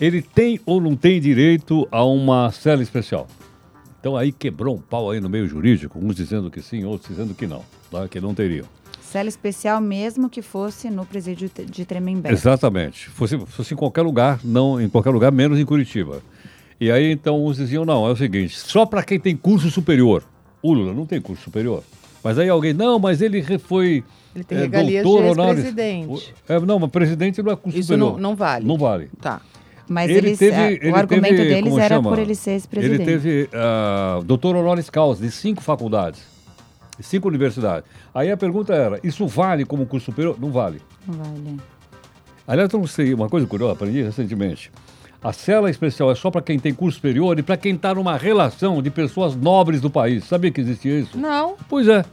ele 0.00 0.22
tem 0.22 0.60
ou 0.64 0.80
não 0.80 0.94
tem 0.96 1.20
direito 1.20 1.86
a 1.90 2.04
uma 2.04 2.50
cela 2.52 2.82
especial? 2.82 3.26
Então 4.04 4.18
aí 4.18 4.32
quebrou 4.32 4.76
um 4.76 4.80
pau 4.82 5.10
aí 5.10 5.18
no 5.18 5.30
meio 5.30 5.48
jurídico, 5.48 5.98
uns 5.98 6.14
dizendo 6.14 6.50
que 6.50 6.60
sim, 6.60 6.84
outros 6.84 7.08
dizendo 7.08 7.34
que 7.34 7.46
não, 7.46 7.64
tá? 7.90 8.06
que 8.06 8.20
não 8.20 8.34
teriam. 8.34 8.66
Cela 9.00 9.30
especial 9.30 9.80
mesmo 9.80 10.28
que 10.28 10.42
fosse 10.42 10.90
no 10.90 11.06
presídio 11.06 11.50
de 11.70 11.86
Tremembé. 11.86 12.30
Exatamente. 12.30 13.08
Fosse, 13.08 13.38
fosse 13.46 13.72
em 13.72 13.76
qualquer 13.78 14.02
lugar, 14.02 14.40
não 14.44 14.78
em 14.78 14.90
qualquer 14.90 15.08
lugar, 15.08 15.32
menos 15.32 15.58
em 15.58 15.64
Curitiba. 15.64 16.22
E 16.78 16.90
aí 16.92 17.12
então 17.12 17.42
uns 17.42 17.56
diziam, 17.56 17.86
não, 17.86 18.06
é 18.06 18.10
o 18.10 18.16
seguinte, 18.16 18.58
só 18.58 18.84
para 18.84 19.02
quem 19.02 19.18
tem 19.18 19.34
curso 19.34 19.70
superior. 19.70 20.22
O 20.60 20.74
Lula 20.74 20.92
não 20.92 21.06
tem 21.06 21.18
curso 21.18 21.42
superior. 21.42 21.82
Mas 22.22 22.38
aí 22.38 22.50
alguém, 22.50 22.74
não, 22.74 22.98
mas 22.98 23.22
ele 23.22 23.42
foi 23.58 24.04
Ele 24.34 24.44
tem 24.44 24.58
é, 24.58 24.60
regalias 24.60 25.02
de 25.02 25.10
doutor 25.10 25.48
ex-presidente. 25.48 26.34
É, 26.46 26.60
não, 26.60 26.78
mas 26.78 26.90
presidente 26.90 27.42
não 27.42 27.52
é 27.52 27.56
curso 27.56 27.78
Isso 27.78 27.86
superior. 27.88 28.12
não, 28.12 28.20
não 28.20 28.36
vale. 28.36 28.66
Não 28.66 28.76
vale. 28.76 29.08
Tá. 29.18 29.40
Mas 29.88 30.08
Ele 30.10 30.28
eles, 30.28 30.38
teve- 30.38 30.56
a- 30.56 30.72
ele 30.72 30.90
o 30.90 30.96
argumento 30.96 31.36
teve, 31.36 31.48
deles 31.48 31.76
era 31.76 31.96
chama? 31.96 32.10
por 32.10 32.18
ele 32.18 32.34
ser 32.34 32.52
ex-presidente. 32.52 33.02
Ele 33.02 33.04
teve 33.04 33.48
ah, 33.52 34.20
doutor 34.24 34.56
honoris 34.56 34.88
causa 34.88 35.22
de 35.22 35.30
cinco 35.30 35.62
faculdades, 35.62 36.22
de 36.98 37.04
cinco 37.04 37.28
universidades. 37.28 37.88
Aí 38.14 38.30
a 38.30 38.36
pergunta 38.36 38.72
era, 38.72 38.98
isso 39.04 39.26
vale 39.26 39.64
como 39.64 39.84
curso 39.86 40.06
superior? 40.06 40.36
Não 40.40 40.50
vale. 40.50 40.80
Não 41.06 41.14
vale. 41.14 41.60
Aliás, 42.46 42.72
eu 42.72 42.78
não 42.78 42.86
sei, 42.86 43.12
uma 43.14 43.28
coisa 43.28 43.46
curiosa, 43.46 43.72
aprendi 43.74 44.02
recentemente. 44.02 44.70
A 45.22 45.32
cela 45.32 45.70
especial 45.70 46.10
é 46.10 46.14
só 46.14 46.30
para 46.30 46.42
quem 46.42 46.58
tem 46.58 46.74
curso 46.74 46.96
superior 46.96 47.38
e 47.38 47.42
para 47.42 47.56
quem 47.56 47.74
está 47.74 47.94
numa 47.94 48.16
relação 48.16 48.82
de 48.82 48.90
pessoas 48.90 49.34
nobres 49.34 49.80
do 49.80 49.88
país. 49.90 50.24
Sabia 50.24 50.50
que 50.50 50.60
existia 50.60 50.98
isso? 51.00 51.16
Não. 51.18 51.56
Pois 51.68 51.88
é. 51.88 52.04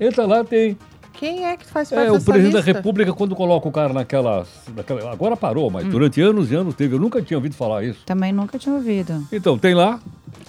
Entra 0.00 0.24
lá, 0.26 0.42
tem. 0.42 0.76
Quem 1.18 1.46
é 1.46 1.56
que 1.56 1.64
faz 1.66 1.90
parte 1.90 2.06
É, 2.08 2.10
o 2.12 2.20
presidente 2.20 2.54
lista? 2.56 2.72
da 2.72 2.78
República, 2.78 3.12
quando 3.12 3.34
coloca 3.36 3.68
o 3.68 3.72
cara 3.72 3.92
naquela, 3.92 4.46
naquela. 4.76 5.12
Agora 5.12 5.36
parou, 5.36 5.68
Hum. 5.68 5.72
mas 5.72 5.84
durante 5.86 6.20
anos 6.20 6.50
e 6.50 6.54
anos 6.54 6.74
teve. 6.74 6.94
Eu 6.94 7.00
nunca 7.00 7.22
tinha 7.22 7.38
ouvido 7.38 7.54
falar 7.54 7.84
isso. 7.84 8.00
Também 8.04 8.32
nunca 8.32 8.58
tinha 8.58 8.74
ouvido. 8.74 9.22
Então, 9.32 9.56
tem 9.58 9.74
lá. 9.74 10.00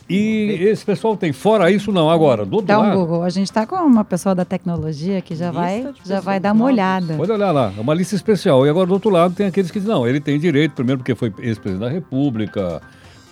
E 0.10 0.58
esse 0.62 0.86
pessoal 0.86 1.18
tem. 1.18 1.32
Fora 1.34 1.72
isso, 1.72 1.92
não. 1.92 2.10
Agora, 2.10 2.46
do 2.46 2.54
outro 2.58 2.68
Dá 2.68 2.80
um 2.80 2.84
lado. 2.84 2.98
Google. 3.00 3.24
A 3.24 3.30
gente 3.30 3.52
tá 3.52 3.66
com 3.66 3.76
uma 3.76 4.04
pessoa 4.04 4.36
da 4.36 4.46
tecnologia 4.46 5.20
que 5.22 5.36
já 5.36 5.50
vai, 5.52 5.88
já 6.06 6.20
vai 6.20 6.40
dar 6.40 6.52
uma 6.54 6.66
olhada. 6.66 7.16
Pode 7.16 7.32
olhar 7.32 7.52
lá, 7.52 7.74
é 7.76 7.82
uma 7.82 7.94
lista 7.94 8.16
especial. 8.16 8.66
E 8.66 8.70
agora, 8.70 8.86
do 8.86 8.94
outro 8.94 9.10
lado, 9.10 9.34
tem 9.34 9.48
aqueles 9.48 9.72
que 9.72 9.80
dizem, 9.80 9.94
não, 9.94 10.08
ele 10.08 10.20
tem 10.20 10.40
direito, 10.40 10.74
primeiro 10.74 11.00
porque 11.00 11.16
foi 11.16 11.34
ex-presidente 11.40 11.88
da 11.88 11.90
República, 11.90 12.82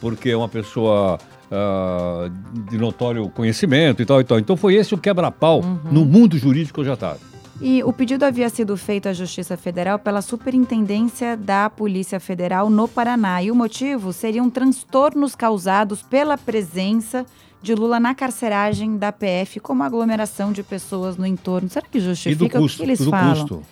porque 0.02 0.30
é 0.32 0.38
uma 0.38 0.50
pessoa 0.50 1.20
ah, 1.54 2.30
de 2.70 2.78
notório 2.78 3.30
conhecimento 3.30 4.02
e 4.02 4.06
tal 4.06 4.20
e 4.20 4.24
tal. 4.24 4.40
Então 4.40 4.58
foi 4.58 4.76
esse 4.76 4.94
o 4.94 4.98
quebra-pau 4.98 5.62
Uhum. 5.62 5.80
no 5.92 6.06
mundo 6.06 6.38
jurídico 6.38 6.76
que 6.76 6.80
eu 6.82 6.86
já 6.86 6.94
estava. 6.96 7.20
E 7.62 7.84
o 7.84 7.94
pedido 7.94 8.26
havia 8.26 8.50
sido 8.50 8.76
feito 8.76 9.08
à 9.08 9.14
Justiça 9.14 9.56
Federal 9.56 9.98
pela 10.00 10.22
Superintendência 10.22 11.38
da 11.38 11.70
Polícia 11.70 12.20
Federal 12.20 12.70
no 12.70 12.88
Paraná. 12.88 13.42
E 13.44 13.52
o 13.52 13.56
motivo 13.56 14.12
seriam 14.12 14.50
transtornos 14.50 15.36
causados 15.36 16.02
pela 16.02 16.38
presença 16.38 17.26
de 17.62 17.74
Lula 17.76 18.00
na 18.00 18.14
carceragem 18.14 18.98
da 18.98 19.12
PF, 19.12 19.60
como 19.62 19.84
aglomeração 19.84 20.52
de 20.52 20.64
pessoas 20.64 21.16
no 21.16 21.26
entorno. 21.26 21.70
Será 21.70 21.86
que 21.90 21.98
E 21.98 22.02
do 22.02 22.06
justifica 22.08 22.60
custo, 22.60 22.76
o 22.82 22.86
que 22.86 22.90
eles 22.92 23.00
do 23.00 23.10
falam? 23.10 23.34
custo. 23.36 23.64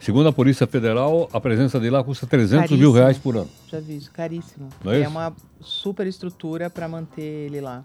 Segundo 0.00 0.28
a 0.28 0.32
Polícia 0.32 0.66
Federal, 0.66 1.28
a 1.32 1.40
presença 1.40 1.80
dele 1.80 1.90
lá 1.92 2.04
custa 2.04 2.26
300 2.26 2.70
mil 2.70 2.92
Caríssimo. 2.92 2.92
reais 2.92 3.18
por 3.18 3.36
ano. 3.36 3.50
Já 3.68 3.80
vi 3.80 3.96
isso, 3.96 4.10
caríssimo. 4.12 4.68
Não 4.84 4.92
é 4.92 4.98
é 4.98 5.00
isso? 5.00 5.10
uma 5.10 5.32
super 5.60 6.06
estrutura 6.06 6.70
para 6.70 6.86
manter 6.86 7.22
ele 7.22 7.60
lá. 7.60 7.84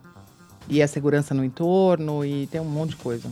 E 0.70 0.82
a 0.82 0.88
segurança 0.88 1.34
no 1.34 1.44
entorno 1.44 2.24
e 2.24 2.46
tem 2.48 2.62
um 2.62 2.66
monte 2.66 2.92
de 2.92 2.98
coisa. 2.98 3.28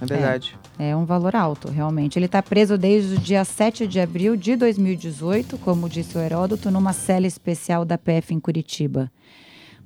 É 0.00 0.06
verdade. 0.06 0.56
É 0.78 0.94
um 0.94 1.04
valor 1.04 1.34
alto, 1.34 1.70
realmente. 1.70 2.18
Ele 2.18 2.26
está 2.26 2.42
preso 2.42 2.76
desde 2.76 3.14
o 3.14 3.18
dia 3.18 3.44
7 3.44 3.86
de 3.86 4.00
abril 4.00 4.36
de 4.36 4.56
2018, 4.56 5.56
como 5.58 5.88
disse 5.88 6.18
o 6.18 6.20
Heródoto, 6.20 6.70
numa 6.70 6.92
cela 6.92 7.26
especial 7.26 7.84
da 7.84 7.96
PF 7.96 8.34
em 8.34 8.40
Curitiba. 8.40 9.10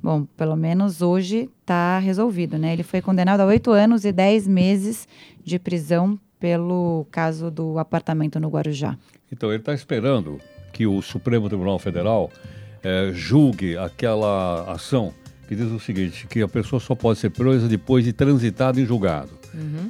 Bom, 0.02 0.24
pelo 0.36 0.56
menos 0.56 1.02
hoje 1.02 1.48
está 1.60 1.98
resolvido, 1.98 2.56
né? 2.56 2.72
Ele 2.72 2.82
foi 2.82 3.00
condenado 3.00 3.40
a 3.40 3.46
oito 3.46 3.70
anos 3.70 4.04
e 4.04 4.12
dez 4.12 4.46
meses 4.46 5.06
de 5.44 5.58
prisão 5.58 6.18
pelo 6.38 7.06
caso 7.10 7.50
do 7.50 7.78
apartamento 7.78 8.38
no 8.38 8.48
Guarujá. 8.48 8.96
Então, 9.30 9.50
ele 9.50 9.60
está 9.60 9.74
esperando 9.74 10.40
que 10.72 10.86
o 10.86 11.02
Supremo 11.02 11.48
Tribunal 11.48 11.78
Federal 11.78 12.30
eh, 12.82 13.10
julgue 13.12 13.76
aquela 13.76 14.72
ação 14.72 15.12
que 15.48 15.56
diz 15.56 15.72
o 15.72 15.80
seguinte, 15.80 16.26
que 16.26 16.42
a 16.42 16.48
pessoa 16.48 16.78
só 16.78 16.94
pode 16.94 17.18
ser 17.18 17.30
presa 17.30 17.66
depois 17.66 18.04
de 18.04 18.12
transitado 18.12 18.78
em 18.78 18.84
julgado 18.84 19.30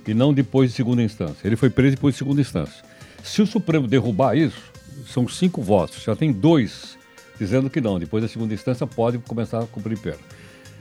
e 0.06 0.14
não 0.14 0.32
depois 0.32 0.70
de 0.70 0.76
segunda 0.76 1.02
instância. 1.02 1.46
Ele 1.46 1.56
foi 1.56 1.68
preso 1.68 1.96
depois 1.96 2.14
de 2.14 2.18
segunda 2.18 2.40
instância. 2.40 2.84
Se 3.24 3.42
o 3.42 3.46
Supremo 3.46 3.88
derrubar 3.88 4.36
isso, 4.36 4.72
são 5.04 5.26
cinco 5.26 5.60
votos, 5.60 6.04
já 6.04 6.14
tem 6.14 6.32
dois 6.32 6.96
dizendo 7.38 7.68
que 7.68 7.80
não, 7.80 7.98
depois 7.98 8.22
da 8.22 8.28
segunda 8.28 8.54
instância 8.54 8.86
pode 8.86 9.18
começar 9.18 9.60
a 9.60 9.66
cumprir 9.66 9.98
pena. 9.98 10.18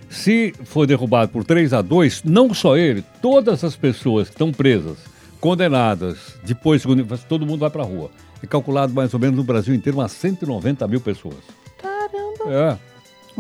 Se 0.10 0.54
for 0.64 0.88
derrubado 0.88 1.32
por 1.32 1.44
3 1.44 1.74
a 1.74 1.82
2, 1.82 2.24
não 2.24 2.54
só 2.54 2.78
ele, 2.78 3.04
todas 3.22 3.64
as 3.64 3.76
pessoas 3.76 4.28
que 4.28 4.36
estão 4.36 4.52
presas, 4.52 4.98
condenadas, 5.40 6.18
depois, 6.44 6.82
segundo, 6.82 7.06
todo 7.28 7.46
mundo 7.46 7.60
vai 7.60 7.70
para 7.70 7.84
a 7.84 7.86
rua. 7.86 8.10
É 8.42 8.48
calculado 8.48 8.94
mais 8.94 9.14
ou 9.14 9.20
menos 9.20 9.36
no 9.36 9.44
Brasil 9.44 9.74
inteiro 9.74 9.98
umas 9.98 10.12
190 10.12 10.88
mil 10.88 11.02
pessoas. 11.02 11.38
Caramba! 11.78 12.54
É, 12.54 12.78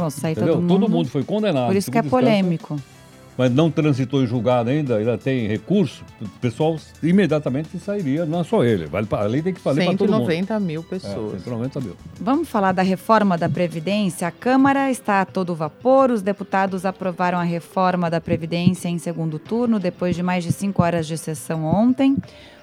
sair 0.09 0.31
entendeu? 0.33 0.55
todo 0.55 0.67
Todo 0.67 0.79
mundo. 0.81 0.89
mundo, 0.89 1.09
foi 1.09 1.23
condenado. 1.23 1.67
Por 1.67 1.75
isso 1.75 1.91
que 1.91 1.97
é 1.97 2.03
segunda 2.03 2.29
instância, 2.29 2.43
polêmico. 2.43 2.96
Mas 3.37 3.51
não 3.51 3.69
transitou 3.69 4.23
em 4.23 4.25
julgado 4.25 4.69
ainda, 4.71 4.97
ainda 4.97 5.17
tem 5.17 5.47
recurso, 5.47 6.03
o 6.19 6.27
pessoal 6.41 6.75
imediatamente 7.03 7.77
sairia, 7.79 8.25
não 8.25 8.39
é 8.39 8.43
só 8.43 8.63
ele. 8.63 8.87
Vale 8.87 9.05
pra, 9.05 9.19
a 9.19 9.27
lei 9.27 9.41
tem 9.43 9.53
que 9.53 9.61
valer 9.61 9.85
para 9.85 9.97
todo 9.97 10.11
mundo. 10.11 10.25
190 10.25 10.59
mil 10.59 10.81
É, 10.81 10.83
pessoas. 10.83 11.31
190 11.43 11.79
mil. 11.81 11.95
Vamos 12.19 12.49
falar 12.49 12.71
da 12.71 12.81
reforma 12.81 13.37
da 13.37 13.47
Previdência. 13.47 14.27
A 14.27 14.31
Câmara 14.31 14.89
está 14.89 15.21
a 15.21 15.25
todo 15.25 15.53
vapor. 15.53 16.09
Os 16.09 16.21
deputados 16.23 16.85
aprovaram 16.85 17.37
a 17.37 17.43
reforma 17.43 18.09
da 18.09 18.19
Previdência 18.19 18.87
em 18.89 18.97
segundo 18.97 19.37
turno, 19.37 19.79
depois 19.79 20.15
de 20.15 20.23
mais 20.23 20.43
de 20.43 20.51
cinco 20.51 20.81
horas 20.81 21.05
de 21.05 21.17
sessão 21.17 21.63
ontem. 21.63 22.17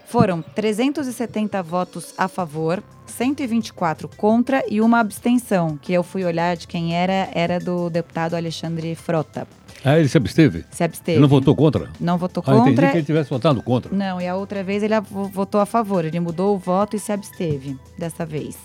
Foram 0.06 0.42
370 0.42 1.62
votos 1.62 2.12
a 2.18 2.28
favor, 2.28 2.82
124 3.06 4.08
contra 4.16 4.62
e 4.68 4.80
uma 4.80 5.00
abstenção, 5.00 5.78
que 5.80 5.92
eu 5.92 6.02
fui 6.02 6.24
olhar 6.24 6.56
de 6.56 6.66
quem 6.66 6.94
era, 6.94 7.28
era 7.32 7.58
do 7.58 7.88
deputado 7.88 8.34
Alexandre 8.34 8.94
Frota. 8.94 9.46
Ah, 9.84 9.98
ele 9.98 10.08
se 10.08 10.16
absteve? 10.16 10.64
Se 10.70 10.82
absteve. 10.82 11.12
Ele 11.12 11.20
não 11.20 11.28
votou 11.28 11.54
contra? 11.54 11.90
Não 12.00 12.16
votou 12.16 12.42
Ah, 12.46 12.52
entendi 12.54 12.70
contra. 12.70 12.90
que 12.90 12.96
ele 12.98 13.04
tivesse 13.06 13.28
votado 13.30 13.62
contra. 13.62 13.94
Não, 13.94 14.20
e 14.20 14.26
a 14.26 14.34
outra 14.34 14.64
vez 14.64 14.82
ele 14.82 14.98
vo- 15.00 15.28
votou 15.28 15.60
a 15.60 15.66
favor. 15.66 16.04
Ele 16.04 16.18
mudou 16.20 16.54
o 16.54 16.58
voto 16.58 16.96
e 16.96 16.98
se 16.98 17.12
absteve 17.12 17.76
dessa 17.98 18.24
vez. 18.24 18.56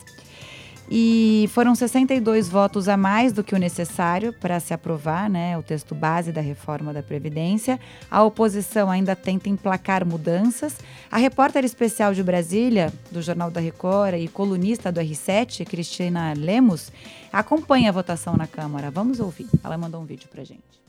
E 0.91 1.47
foram 1.53 1.75
62 1.75 2.49
votos 2.49 2.87
a 2.89 2.97
mais 2.97 3.31
do 3.31 3.43
que 3.43 3.53
o 3.53 3.59
necessário 3.59 4.33
para 4.33 4.59
se 4.59 4.73
aprovar 4.73 5.29
né, 5.29 5.55
o 5.55 5.61
texto 5.61 5.93
base 5.93 6.31
da 6.31 6.41
reforma 6.41 6.91
da 6.91 7.03
Previdência. 7.03 7.79
A 8.09 8.23
oposição 8.23 8.89
ainda 8.89 9.15
tenta 9.15 9.49
emplacar 9.49 10.03
mudanças. 10.03 10.77
A 11.11 11.17
repórter 11.17 11.63
especial 11.63 12.11
de 12.15 12.23
Brasília, 12.23 12.91
do 13.11 13.21
Jornal 13.21 13.51
da 13.51 13.61
Record 13.61 14.15
e 14.15 14.27
colunista 14.27 14.91
do 14.91 14.99
R7, 14.99 15.63
Cristina 15.67 16.33
Lemos, 16.35 16.91
acompanha 17.31 17.89
a 17.89 17.93
votação 17.93 18.35
na 18.35 18.47
Câmara. 18.47 18.89
Vamos 18.89 19.19
ouvir. 19.19 19.45
Ela 19.63 19.77
mandou 19.77 20.01
um 20.01 20.05
vídeo 20.05 20.27
para 20.31 20.43
gente. 20.43 20.79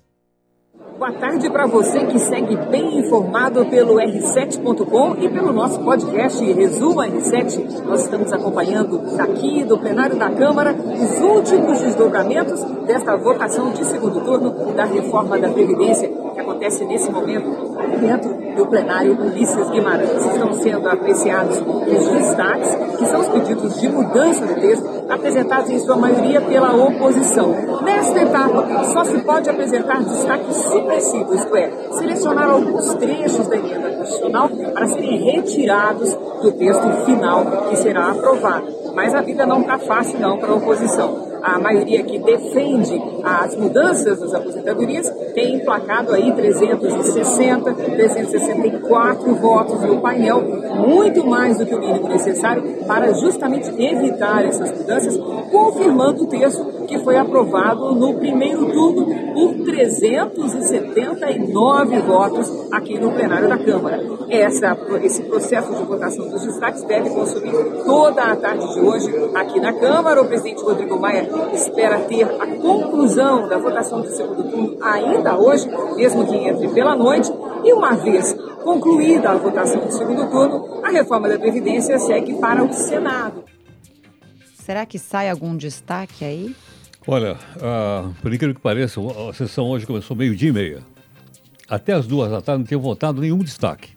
Boa 0.81 1.13
tarde 1.13 1.51
para 1.51 1.67
você 1.67 2.07
que 2.07 2.19
segue 2.19 2.57
bem 2.57 3.01
informado 3.01 3.67
pelo 3.67 3.97
R7.com 3.97 5.17
e 5.21 5.29
pelo 5.29 5.53
nosso 5.53 5.79
podcast 5.81 6.43
Resumo 6.43 7.01
R7. 7.03 7.83
Nós 7.85 8.05
estamos 8.05 8.33
acompanhando 8.33 8.99
daqui 9.15 9.63
do 9.63 9.79
plenário 9.79 10.17
da 10.17 10.31
Câmara 10.31 10.75
os 10.75 11.21
últimos 11.21 11.81
desdobramentos 11.81 12.65
desta 12.87 13.15
votação 13.15 13.73
de 13.73 13.85
segundo 13.85 14.21
turno 14.23 14.73
da 14.73 14.87
reforma 14.87 15.39
da 15.39 15.51
Previdência 15.51 16.09
que 16.09 16.41
acontece 16.41 16.85
nesse 16.87 17.11
momento 17.11 17.51
dentro 18.01 18.55
do 18.57 18.67
plenário 18.67 19.19
Ulisses 19.21 19.71
Guimarães. 19.71 20.25
Estão 20.27 20.53
sendo 20.55 20.89
apreciados 20.89 21.59
os 21.59 22.09
destaques, 22.09 22.75
que 22.99 23.07
são 23.07 23.21
os 23.21 23.29
pedidos 23.29 23.81
de 23.81 23.89
mudança 23.89 24.47
do 24.47 24.55
texto, 24.55 24.89
apresentados 25.11 25.71
em 25.71 25.79
sua 25.81 25.97
maioria 25.97 26.41
pela 26.41 26.75
oposição. 26.75 27.55
Nesta 27.83 28.23
etapa, 28.23 28.85
só 28.85 29.05
se 29.05 29.19
pode 29.23 29.51
apresentar 29.51 30.03
destaques 30.03 30.57
supressivos, 30.57 31.41
isto 31.41 31.57
é, 31.57 31.71
selecionar 31.93 32.51
alguns 32.51 32.95
trechos 32.95 33.47
da 33.49 33.57
emenda 33.57 33.91
constitucional 33.91 34.49
para 34.49 34.87
serem 34.87 35.33
retirados 35.33 36.15
do 36.43 36.53
texto 36.53 37.05
final 37.05 37.45
que 37.69 37.77
será 37.77 38.11
aprovado. 38.11 38.81
Mas 38.95 39.15
a 39.15 39.21
vida 39.21 39.47
não 39.47 39.61
está 39.61 39.79
fácil 39.79 40.21
não 40.21 40.39
para 40.39 40.53
a 40.53 40.55
oposição. 40.55 41.31
A 41.43 41.59
maioria 41.59 42.03
que 42.03 42.19
defende 42.19 43.01
as 43.25 43.57
mudanças 43.57 44.21
das 44.21 44.35
aposentadorias 44.35 45.09
tem 45.35 45.55
emplacado 45.55 46.15
aí 46.15 46.31
360, 46.33 47.73
364 47.73 49.35
votos 49.37 49.81
no 49.81 50.01
painel, 50.01 50.50
muito 50.81 51.27
mais 51.27 51.59
do 51.59 51.67
que 51.67 51.75
o 51.75 51.81
mínimo 51.81 52.09
necessário 52.09 52.63
para 52.87 53.13
justamente 53.15 53.69
evitar 53.81 54.45
essas 54.45 54.71
mudanças, 54.73 55.17
confirmando 55.51 56.25
o 56.25 56.27
texto 56.27 56.80
que 56.91 56.99
foi 56.99 57.17
aprovado 57.17 57.95
no 57.95 58.13
primeiro 58.15 58.67
turno 58.73 59.07
por 59.33 59.55
379 59.65 62.01
votos 62.01 62.51
aqui 62.73 62.99
no 62.99 63.13
plenário 63.13 63.49
da 63.49 63.57
Câmara. 63.57 64.03
Essa, 64.29 64.77
esse 65.01 65.23
processo 65.23 65.73
de 65.73 65.85
votação 65.85 66.29
dos 66.29 66.45
destaques 66.45 66.83
deve 66.83 67.11
consumir 67.11 67.53
toda 67.85 68.25
a 68.25 68.35
tarde 68.35 68.75
de 68.75 68.81
hoje 68.81 69.09
aqui 69.37 69.61
na 69.61 69.73
Câmara. 69.73 70.21
O 70.21 70.27
presidente 70.27 70.65
Rodrigo 70.65 70.99
Maia 70.99 71.31
espera 71.53 72.01
ter 72.01 72.25
a 72.25 72.47
conclusão 72.57 73.49
da 73.49 73.57
votação 73.57 74.01
do 74.01 74.09
segundo 74.09 74.43
turno 74.51 74.77
ainda 74.83 75.39
hoje, 75.39 75.71
mesmo 75.95 76.27
que 76.27 76.35
entre 76.35 76.67
pela 76.71 76.97
noite. 76.97 77.33
E 77.63 77.73
uma 77.73 77.93
vez 77.93 78.33
concluída 78.65 79.31
a 79.31 79.37
votação 79.37 79.87
do 79.87 79.93
segundo 79.93 80.29
turno, 80.29 80.81
a 80.83 80.91
reforma 80.91 81.29
da 81.29 81.39
Previdência 81.39 82.01
segue 82.01 82.35
para 82.35 82.65
o 82.65 82.73
Senado. 82.73 83.45
Será 84.57 84.85
que 84.85 84.99
sai 84.99 85.31
algum 85.31 85.57
destaque 85.57 86.25
aí? 86.25 86.53
Olha, 87.07 87.37
ah, 87.63 88.11
por 88.21 88.33
incrível 88.33 88.55
que 88.55 88.61
pareça, 88.61 89.01
a 89.29 89.33
sessão 89.33 89.69
hoje 89.69 89.87
começou 89.87 90.17
meio-dia 90.17 90.51
e 90.51 90.53
meia. 90.53 90.79
Até 91.69 91.93
as 91.93 92.07
duas 92.07 92.31
da 92.31 92.43
tarde 92.43 92.61
não 92.61 92.67
tinham 92.67 92.81
votado 92.81 93.21
nenhum 93.21 93.39
destaque. 93.39 93.91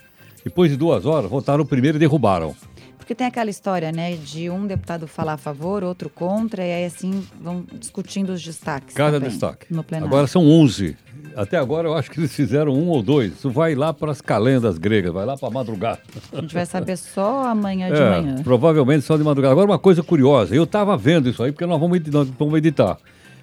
Depois 0.44 0.72
de 0.72 0.78
duas 0.78 1.06
horas, 1.06 1.30
votaram 1.30 1.64
o 1.64 1.66
primeiro 1.66 1.98
e 1.98 2.00
derrubaram. 2.00 2.56
Porque 3.04 3.14
tem 3.14 3.28
aquela 3.28 3.50
história, 3.50 3.92
né, 3.92 4.16
de 4.16 4.50
um 4.50 4.66
deputado 4.66 5.08
falar 5.08 5.34
a 5.34 5.38
favor, 5.38 5.84
outro 5.84 6.10
contra, 6.10 6.66
e 6.66 6.72
aí 6.72 6.86
assim 6.86 7.22
vão 7.42 7.66
discutindo 7.74 8.30
os 8.30 8.42
destaques. 8.42 8.96
Cada 8.96 9.18
também, 9.18 9.30
destaque. 9.30 9.66
No 9.70 9.84
plenário. 9.84 10.08
Agora 10.08 10.26
são 10.26 10.48
11. 10.48 10.96
Até 11.36 11.58
agora 11.58 11.90
eu 11.90 11.96
acho 11.96 12.10
que 12.10 12.18
eles 12.18 12.34
fizeram 12.34 12.72
um 12.72 12.88
ou 12.88 13.04
dois. 13.04 13.34
Isso 13.34 13.50
vai 13.50 13.76
lá 13.76 13.94
para 13.94 14.12
as 14.12 14.22
calendas 14.22 14.78
gregas, 14.78 15.12
vai 15.12 15.26
lá 15.26 15.36
para 15.36 15.50
a 15.50 15.52
madrugada. 15.52 16.00
A 16.32 16.40
gente 16.40 16.54
vai 16.54 16.66
saber 16.66 16.96
só 16.96 17.46
amanhã 17.46 17.92
de 17.92 18.00
É, 18.00 18.10
manhã. 18.10 18.36
provavelmente 18.42 19.04
só 19.04 19.18
de 19.18 19.24
madrugada. 19.24 19.52
Agora 19.52 19.68
uma 19.70 19.80
coisa 19.80 20.02
curiosa, 20.02 20.56
eu 20.56 20.64
estava 20.64 20.96
vendo 20.96 21.30
isso 21.30 21.44
aí 21.44 21.52
porque 21.52 21.66
nós 21.66 21.80
vamos, 21.82 22.00
nós 22.08 22.30
vamos 22.30 22.56
editar. 22.58 22.98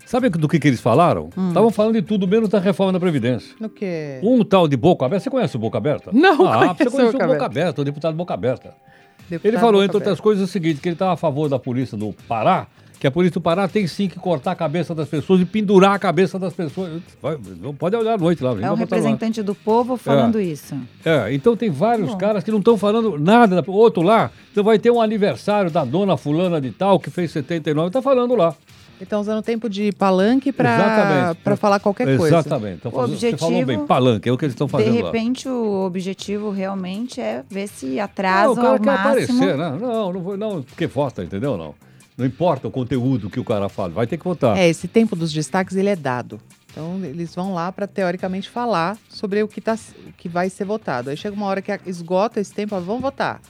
Sabe 0.06 0.30
do 0.30 0.48
que, 0.48 0.58
que 0.58 0.68
eles 0.68 0.80
falaram? 0.80 1.28
Hum. 1.36 1.48
Estavam 1.48 1.70
falando 1.70 1.94
de 1.96 2.02
tudo 2.02 2.26
menos 2.26 2.48
da 2.48 2.58
reforma 2.58 2.92
da 2.94 2.98
Previdência. 2.98 3.54
No 3.60 3.68
que? 3.68 4.18
Um 4.22 4.42
tal 4.42 4.66
de 4.66 4.76
Boca 4.76 5.04
Aberta, 5.04 5.24
você 5.24 5.30
conhece 5.30 5.54
o 5.54 5.58
Boca 5.58 5.76
Aberta? 5.76 6.10
Não 6.12 6.48
ah, 6.48 6.72
você 6.72 6.90
conhece 6.90 7.10
o 7.10 7.12
Boca 7.12 7.26
Boca. 7.26 7.44
Aberta, 7.44 7.82
o 7.82 7.84
deputado 7.84 8.16
Boca 8.16 8.34
Aberta. 8.34 8.74
Deputado 9.30 9.48
Ele 9.52 9.58
falou, 9.58 9.82
entre 9.84 9.96
outras 9.96 10.20
coisas, 10.20 10.48
o 10.48 10.52
seguinte, 10.52 10.80
que 10.80 10.88
ele 10.88 10.94
estava 10.94 11.12
a 11.12 11.16
favor 11.16 11.48
da 11.48 11.58
polícia 11.58 11.96
do 11.96 12.12
Pará, 12.28 12.66
que 12.98 13.06
a 13.06 13.10
polícia 13.10 13.34
do 13.34 13.40
Pará 13.40 13.66
tem 13.66 13.86
sim 13.86 14.08
que 14.08 14.18
cortar 14.18 14.50
a 14.52 14.54
cabeça 14.54 14.94
das 14.94 15.08
pessoas 15.08 15.40
e 15.40 15.46
pendurar 15.46 15.94
a 15.94 15.98
cabeça 15.98 16.38
das 16.38 16.52
pessoas. 16.52 17.00
Vai, 17.22 17.38
pode 17.78 17.96
olhar 17.96 18.14
à 18.14 18.18
noite 18.18 18.42
lá. 18.44 18.50
É 18.50 18.52
o 18.52 18.56
botar 18.56 18.68
lá. 18.72 18.76
representante 18.76 19.42
do 19.42 19.54
povo 19.54 19.96
falando 19.96 20.38
isso. 20.38 20.74
É, 21.04 21.32
então 21.32 21.56
tem 21.56 21.70
vários 21.70 22.10
Bom. 22.10 22.18
caras 22.18 22.44
que 22.44 22.50
não 22.50 22.58
estão 22.58 22.76
falando 22.76 23.18
nada. 23.18 23.62
da- 23.62 23.72
Outro 23.72 24.02
lá, 24.02 24.30
então 24.52 24.62
vai 24.62 24.78
ter 24.78 24.90
um 24.90 25.00
aniversário 25.00 25.70
da 25.70 25.82
dona 25.84 26.16
fulana 26.18 26.60
de 26.60 26.70
tal, 26.72 27.00
que 27.00 27.08
fez 27.08 27.30
79, 27.30 27.86
está 27.88 28.02
falando 28.02 28.34
lá. 28.36 28.54
Então 29.00 29.20
usando 29.20 29.38
o 29.38 29.42
tempo 29.42 29.68
de 29.68 29.92
palanque 29.92 30.52
para 30.52 31.34
falar 31.56 31.80
qualquer 31.80 32.16
coisa. 32.18 32.38
Exatamente. 32.38 32.76
Então, 32.76 32.90
O 32.92 32.94
fazendo- 32.94 33.18
Você 33.18 33.36
falou 33.36 33.54
objetivo- 33.60 33.78
bem, 33.78 33.86
palanque, 33.86 34.28
é 34.28 34.32
o 34.32 34.36
que 34.38 34.44
eles 34.44 34.52
estão 34.54 34.66
De 34.66 34.72
fazendo 34.72 35.00
lá. 35.00 35.06
repente, 35.06 35.48
o 35.48 35.84
objetivo 35.86 36.50
realmente 36.50 37.20
é 37.20 37.42
ver 37.48 37.66
se 37.66 37.86
Não, 37.86 37.96
o 37.96 38.00
atrasa 38.02 38.54
cara 38.60 38.78
quer 38.78 38.86
máximo. 38.86 39.08
aparecer, 39.38 39.56
né? 39.56 39.78
Não, 39.80 40.12
não 40.12 40.20
vou, 40.20 40.36
não, 40.36 40.62
porque 40.62 40.86
vota, 40.86 41.22
entendeu? 41.24 41.56
Não. 41.56 41.74
Não 42.18 42.26
importa 42.26 42.68
o 42.68 42.70
conteúdo 42.70 43.30
que 43.30 43.40
o 43.40 43.44
cara 43.44 43.68
fala, 43.70 43.88
vai 43.90 44.06
ter 44.06 44.18
que 44.18 44.24
votar. 44.24 44.56
É, 44.58 44.68
esse 44.68 44.86
tempo 44.86 45.16
dos 45.16 45.32
destaques 45.32 45.74
ele 45.76 45.88
é 45.88 45.96
dado. 45.96 46.38
Então 46.70 47.00
eles 47.02 47.34
vão 47.34 47.54
lá 47.54 47.72
para 47.72 47.86
teoricamente 47.86 48.48
falar 48.48 48.96
sobre 49.08 49.42
o 49.42 49.48
que 49.48 49.60
tá 49.60 49.74
o 49.74 50.12
que 50.12 50.28
vai 50.28 50.50
ser 50.50 50.64
votado. 50.66 51.08
Aí 51.10 51.16
chega 51.16 51.34
uma 51.34 51.46
hora 51.46 51.62
que 51.62 51.72
esgota 51.86 52.38
esse 52.38 52.52
tempo, 52.52 52.76
ó, 52.76 52.80
vamos 52.80 53.00
votar. 53.00 53.40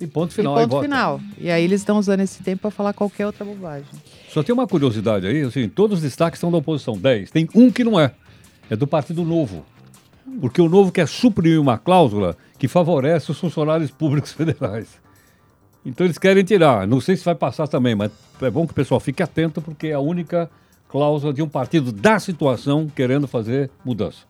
E 0.00 0.06
ponto 0.06 0.32
final. 0.32 0.56
e 0.56 0.58
aí 0.58 0.64
ponto 0.64 0.72
vota. 0.72 0.84
final. 0.84 1.20
E 1.38 1.50
aí 1.50 1.62
eles 1.62 1.80
estão 1.80 1.98
usando 1.98 2.20
esse 2.20 2.42
tempo 2.42 2.62
para 2.62 2.70
falar 2.70 2.92
qualquer 2.92 3.26
outra 3.26 3.44
bobagem. 3.44 3.86
Só 4.28 4.42
tem 4.42 4.52
uma 4.52 4.66
curiosidade 4.66 5.26
aí, 5.26 5.42
assim, 5.42 5.68
todos 5.68 5.98
os 5.98 6.02
destaques 6.02 6.40
são 6.40 6.50
da 6.50 6.58
oposição, 6.58 6.96
10. 6.96 7.30
Tem 7.30 7.48
um 7.54 7.70
que 7.70 7.84
não 7.84 7.98
é. 7.98 8.12
É 8.70 8.76
do 8.76 8.86
Partido 8.86 9.24
Novo. 9.24 9.64
Porque 10.40 10.62
o 10.62 10.68
Novo 10.68 10.92
quer 10.92 11.08
suprimir 11.08 11.60
uma 11.60 11.76
cláusula 11.76 12.36
que 12.58 12.68
favorece 12.68 13.30
os 13.30 13.38
funcionários 13.38 13.90
públicos 13.90 14.32
federais. 14.32 14.88
Então 15.84 16.06
eles 16.06 16.18
querem 16.18 16.44
tirar. 16.44 16.86
Não 16.86 17.00
sei 17.00 17.16
se 17.16 17.24
vai 17.24 17.34
passar 17.34 17.66
também, 17.66 17.94
mas 17.94 18.10
é 18.40 18.50
bom 18.50 18.66
que 18.66 18.72
o 18.72 18.74
pessoal 18.74 19.00
fique 19.00 19.22
atento, 19.22 19.60
porque 19.60 19.88
é 19.88 19.94
a 19.94 20.00
única 20.00 20.50
cláusula 20.88 21.32
de 21.32 21.42
um 21.42 21.48
partido 21.48 21.92
da 21.92 22.18
situação 22.18 22.88
querendo 22.94 23.26
fazer 23.26 23.70
mudança. 23.84 24.29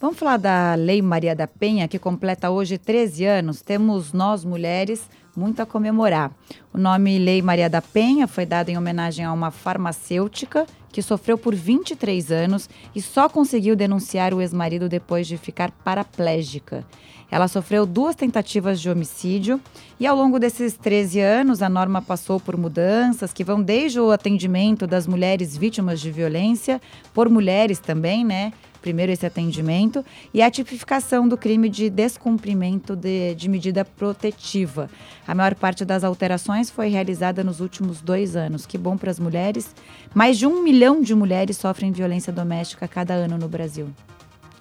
Vamos 0.00 0.18
falar 0.18 0.38
da 0.38 0.74
Lei 0.74 1.00
Maria 1.00 1.36
da 1.36 1.46
Penha, 1.46 1.86
que 1.86 2.00
completa 2.00 2.50
hoje 2.50 2.76
13 2.76 3.24
anos. 3.26 3.62
Temos 3.62 4.12
nós, 4.12 4.44
mulheres, 4.44 5.08
muito 5.36 5.62
a 5.62 5.66
comemorar. 5.66 6.32
O 6.72 6.78
nome 6.78 7.16
Lei 7.18 7.40
Maria 7.40 7.70
da 7.70 7.80
Penha 7.80 8.26
foi 8.26 8.44
dado 8.44 8.70
em 8.70 8.76
homenagem 8.76 9.24
a 9.24 9.32
uma 9.32 9.52
farmacêutica 9.52 10.66
que 10.90 11.00
sofreu 11.00 11.38
por 11.38 11.54
23 11.54 12.30
anos 12.32 12.68
e 12.94 13.00
só 13.00 13.28
conseguiu 13.28 13.76
denunciar 13.76 14.34
o 14.34 14.40
ex-marido 14.40 14.88
depois 14.88 15.28
de 15.28 15.36
ficar 15.36 15.70
paraplégica. 15.70 16.84
Ela 17.30 17.48
sofreu 17.48 17.86
duas 17.86 18.14
tentativas 18.14 18.80
de 18.80 18.90
homicídio 18.90 19.60
e 19.98 20.06
ao 20.06 20.16
longo 20.16 20.38
desses 20.38 20.76
13 20.76 21.20
anos 21.20 21.62
a 21.62 21.68
norma 21.68 22.02
passou 22.02 22.38
por 22.38 22.56
mudanças 22.56 23.32
que 23.32 23.42
vão 23.42 23.62
desde 23.62 23.98
o 23.98 24.10
atendimento 24.10 24.86
das 24.86 25.06
mulheres 25.06 25.56
vítimas 25.56 26.00
de 26.00 26.10
violência, 26.12 26.80
por 27.12 27.28
mulheres 27.28 27.78
também, 27.78 28.24
né? 28.24 28.52
Primeiro 28.84 29.10
esse 29.10 29.24
atendimento 29.24 30.04
e 30.34 30.42
a 30.42 30.50
tipificação 30.50 31.26
do 31.26 31.38
crime 31.38 31.70
de 31.70 31.88
descumprimento 31.88 32.94
de, 32.94 33.34
de 33.34 33.48
medida 33.48 33.82
protetiva. 33.82 34.90
A 35.26 35.34
maior 35.34 35.54
parte 35.54 35.86
das 35.86 36.04
alterações 36.04 36.68
foi 36.68 36.88
realizada 36.88 37.42
nos 37.42 37.60
últimos 37.60 38.02
dois 38.02 38.36
anos. 38.36 38.66
Que 38.66 38.76
bom 38.76 38.94
para 38.98 39.10
as 39.10 39.18
mulheres. 39.18 39.74
Mais 40.14 40.36
de 40.36 40.46
um 40.46 40.62
milhão 40.62 41.00
de 41.00 41.14
mulheres 41.14 41.56
sofrem 41.56 41.92
violência 41.92 42.30
doméstica 42.30 42.86
cada 42.86 43.14
ano 43.14 43.38
no 43.38 43.48
Brasil. 43.48 43.88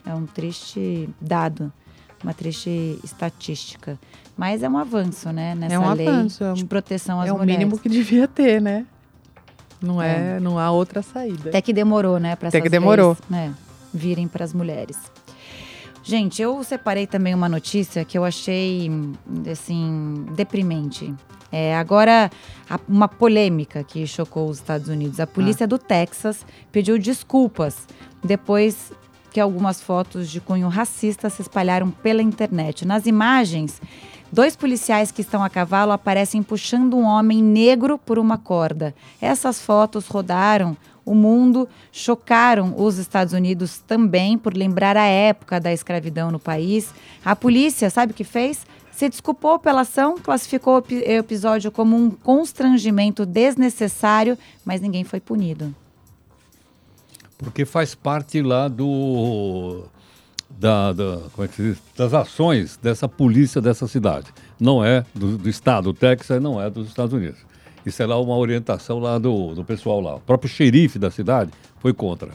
É 0.05 0.13
um 0.13 0.25
triste 0.25 1.09
dado, 1.19 1.69
uma 2.23 2.33
triste 2.33 2.97
estatística. 3.03 3.99
Mas 4.37 4.63
é 4.63 4.69
um 4.69 4.77
avanço, 4.77 5.33
né? 5.33 5.53
Nessa 5.53 5.77
um 5.81 5.93
lei 5.93 6.07
avanço, 6.07 6.45
é 6.45 6.53
de 6.53 6.63
proteção 6.63 7.19
às 7.19 7.27
é 7.27 7.33
o 7.33 7.37
mulheres. 7.37 7.59
mínimo 7.59 7.77
que 7.77 7.89
devia 7.89 8.25
ter, 8.25 8.61
né? 8.61 8.85
Não 9.81 10.01
é, 10.01 10.39
não 10.39 10.57
há 10.57 10.71
outra 10.71 11.01
saída. 11.01 11.49
Até 11.49 11.61
que 11.61 11.73
demorou, 11.73 12.17
né? 12.17 12.37
Para 12.37 12.47
Até 12.47 12.61
que 12.61 12.69
demorou. 12.69 13.17
né, 13.29 13.53
virem 13.93 14.27
para 14.27 14.43
as 14.43 14.53
mulheres. 14.53 14.97
Gente, 16.03 16.41
eu 16.41 16.61
separei 16.63 17.07
também 17.07 17.33
uma 17.33 17.47
notícia 17.47 18.03
que 18.03 18.17
eu 18.17 18.25
achei, 18.25 18.91
assim, 19.49 20.25
deprimente. 20.35 21.13
É, 21.49 21.77
agora, 21.77 22.29
uma 22.89 23.07
polêmica 23.07 23.83
que 23.83 24.05
chocou 24.05 24.49
os 24.49 24.57
Estados 24.57 24.89
Unidos. 24.89 25.19
A 25.19 25.27
polícia 25.27 25.65
do 25.65 25.77
Texas 25.77 26.45
pediu 26.71 26.97
desculpas 26.97 27.87
depois 28.21 28.91
que 29.31 29.39
algumas 29.39 29.81
fotos 29.81 30.29
de 30.29 30.41
cunho 30.41 30.67
racista 30.67 31.29
se 31.29 31.41
espalharam 31.41 31.89
pela 31.89 32.21
internet. 32.21 32.85
Nas 32.85 33.05
imagens, 33.05 33.81
dois 34.31 34.55
policiais 34.55 35.11
que 35.11 35.21
estão 35.21 35.43
a 35.43 35.49
cavalo 35.49 35.91
aparecem 35.91 36.43
puxando 36.43 36.95
um 36.95 37.03
homem 37.03 37.41
negro 37.41 37.97
por 37.97 38.19
uma 38.19 38.37
corda. 38.37 38.93
Essas 39.21 39.61
fotos 39.61 40.07
rodaram 40.07 40.75
o 41.05 41.13
mundo, 41.13 41.67
chocaram 41.91 42.73
os 42.77 42.97
Estados 42.97 43.33
Unidos 43.33 43.79
também 43.79 44.37
por 44.37 44.53
lembrar 44.55 44.95
a 44.97 45.05
época 45.05 45.59
da 45.59 45.71
escravidão 45.73 46.31
no 46.31 46.39
país. 46.39 46.93
A 47.25 47.35
polícia, 47.35 47.89
sabe 47.89 48.11
o 48.13 48.15
que 48.15 48.23
fez? 48.23 48.65
Se 48.91 49.09
desculpou 49.09 49.57
pela 49.59 49.81
ação, 49.81 50.17
classificou 50.17 50.75
o 50.75 50.77
epi- 50.79 51.03
episódio 51.03 51.71
como 51.71 51.95
um 51.97 52.11
constrangimento 52.11 53.25
desnecessário, 53.25 54.37
mas 54.63 54.79
ninguém 54.81 55.03
foi 55.03 55.19
punido. 55.19 55.75
Porque 57.37 57.65
faz 57.65 57.93
parte 57.95 58.41
lá 58.41 58.67
do. 58.67 59.83
Da, 60.49 60.93
da- 60.93 61.21
como 61.33 61.45
é 61.45 61.47
que 61.47 61.55
se 61.55 61.61
diz? 61.63 61.77
Das 61.97 62.13
ações 62.13 62.77
dessa 62.77 63.09
polícia 63.09 63.59
dessa 63.59 63.87
cidade. 63.87 64.27
Não 64.59 64.85
é 64.85 65.03
do, 65.13 65.37
do 65.37 65.49
estado, 65.49 65.89
o 65.89 65.93
Texas 65.93 66.41
não 66.41 66.61
é 66.61 66.69
dos 66.69 66.87
Estados 66.87 67.11
Unidos. 67.13 67.39
Isso 67.85 68.01
é 68.01 68.05
lá 68.05 68.19
uma 68.19 68.37
orientação 68.37 68.99
lá 68.99 69.17
do, 69.17 69.53
do 69.55 69.63
pessoal 69.63 69.99
lá. 69.99 70.15
O 70.15 70.19
próprio 70.19 70.49
xerife 70.49 70.97
da 70.97 71.11
cidade 71.11 71.51
foi 71.79 71.93
contra. 71.93 72.29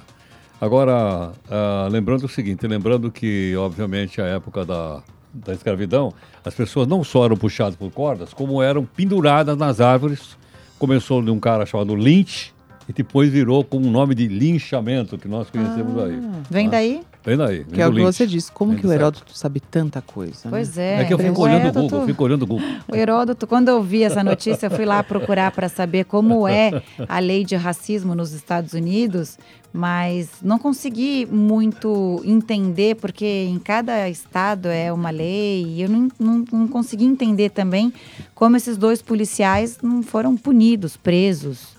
Agora, 0.60 1.32
ah, 1.50 1.88
lembrando 1.90 2.24
o 2.24 2.28
seguinte, 2.28 2.66
lembrando 2.66 3.10
que, 3.10 3.54
obviamente, 3.56 4.20
a 4.20 4.26
época 4.26 4.64
da, 4.64 5.02
da 5.32 5.52
escravidão, 5.54 6.12
as 6.44 6.54
pessoas 6.54 6.86
não 6.88 7.04
só 7.04 7.24
eram 7.24 7.36
puxadas 7.36 7.76
por 7.76 7.90
cordas, 7.92 8.34
como 8.34 8.60
eram 8.62 8.84
penduradas 8.84 9.56
nas 9.56 9.80
árvores. 9.80 10.36
Começou 10.78 11.22
de 11.22 11.30
um 11.30 11.38
cara 11.40 11.64
chamado 11.64 11.94
Lynch 11.94 12.52
e 12.88 12.92
depois 12.92 13.30
virou 13.30 13.62
com 13.64 13.76
o 13.78 13.90
nome 13.90 14.14
de 14.14 14.26
linchamento, 14.28 15.16
que 15.18 15.28
nós 15.28 15.48
conhecemos 15.50 15.96
aí. 16.02 16.20
Vem 16.50 16.66
Ah. 16.66 16.70
daí? 16.70 17.00
Daí. 17.36 17.64
Que 17.64 17.80
é 17.82 17.86
o 17.86 17.92
que 17.92 18.00
você 18.00 18.26
disse. 18.26 18.50
Como 18.52 18.74
que 18.74 18.84
o 18.84 18.88
do 18.88 18.92
Heródoto 18.92 19.36
sabe 19.36 19.60
tanta 19.60 20.00
coisa? 20.02 20.32
né? 20.44 20.50
Pois 20.50 20.76
é. 20.78 21.00
É 21.02 21.04
que 21.04 21.12
eu 21.14 21.18
fico 21.18 21.40
o 21.40 21.44
olhando 21.44 21.56
o 21.58 21.66
Heródoto- 21.68 21.88
Google, 21.90 22.06
fico 22.06 22.24
olhando 22.24 22.42
o 22.42 22.46
Google. 22.46 22.68
O 22.90 22.94
Heródoto, 22.96 23.46
quando 23.46 23.68
eu 23.68 23.82
vi 23.82 24.02
essa 24.02 24.22
notícia, 24.24 24.66
eu 24.66 24.70
fui 24.70 24.84
lá 24.84 25.02
procurar 25.02 25.50
para 25.52 25.68
saber 25.68 26.04
como 26.04 26.46
é 26.48 26.82
a 27.08 27.18
lei 27.18 27.44
de 27.44 27.56
racismo 27.56 28.14
nos 28.14 28.32
Estados 28.32 28.72
Unidos, 28.72 29.38
mas 29.72 30.30
não 30.42 30.58
consegui 30.58 31.26
muito 31.30 32.22
entender, 32.24 32.96
porque 32.96 33.46
em 33.48 33.58
cada 33.58 34.08
estado 34.08 34.68
é 34.68 34.92
uma 34.92 35.10
lei, 35.10 35.64
e 35.66 35.82
eu 35.82 35.88
não, 35.88 36.08
não, 36.18 36.44
não 36.50 36.68
consegui 36.68 37.04
entender 37.04 37.50
também 37.50 37.92
como 38.34 38.56
esses 38.56 38.76
dois 38.76 39.02
policiais 39.02 39.78
não 39.82 40.02
foram 40.02 40.36
punidos, 40.36 40.96
presos. 40.96 41.76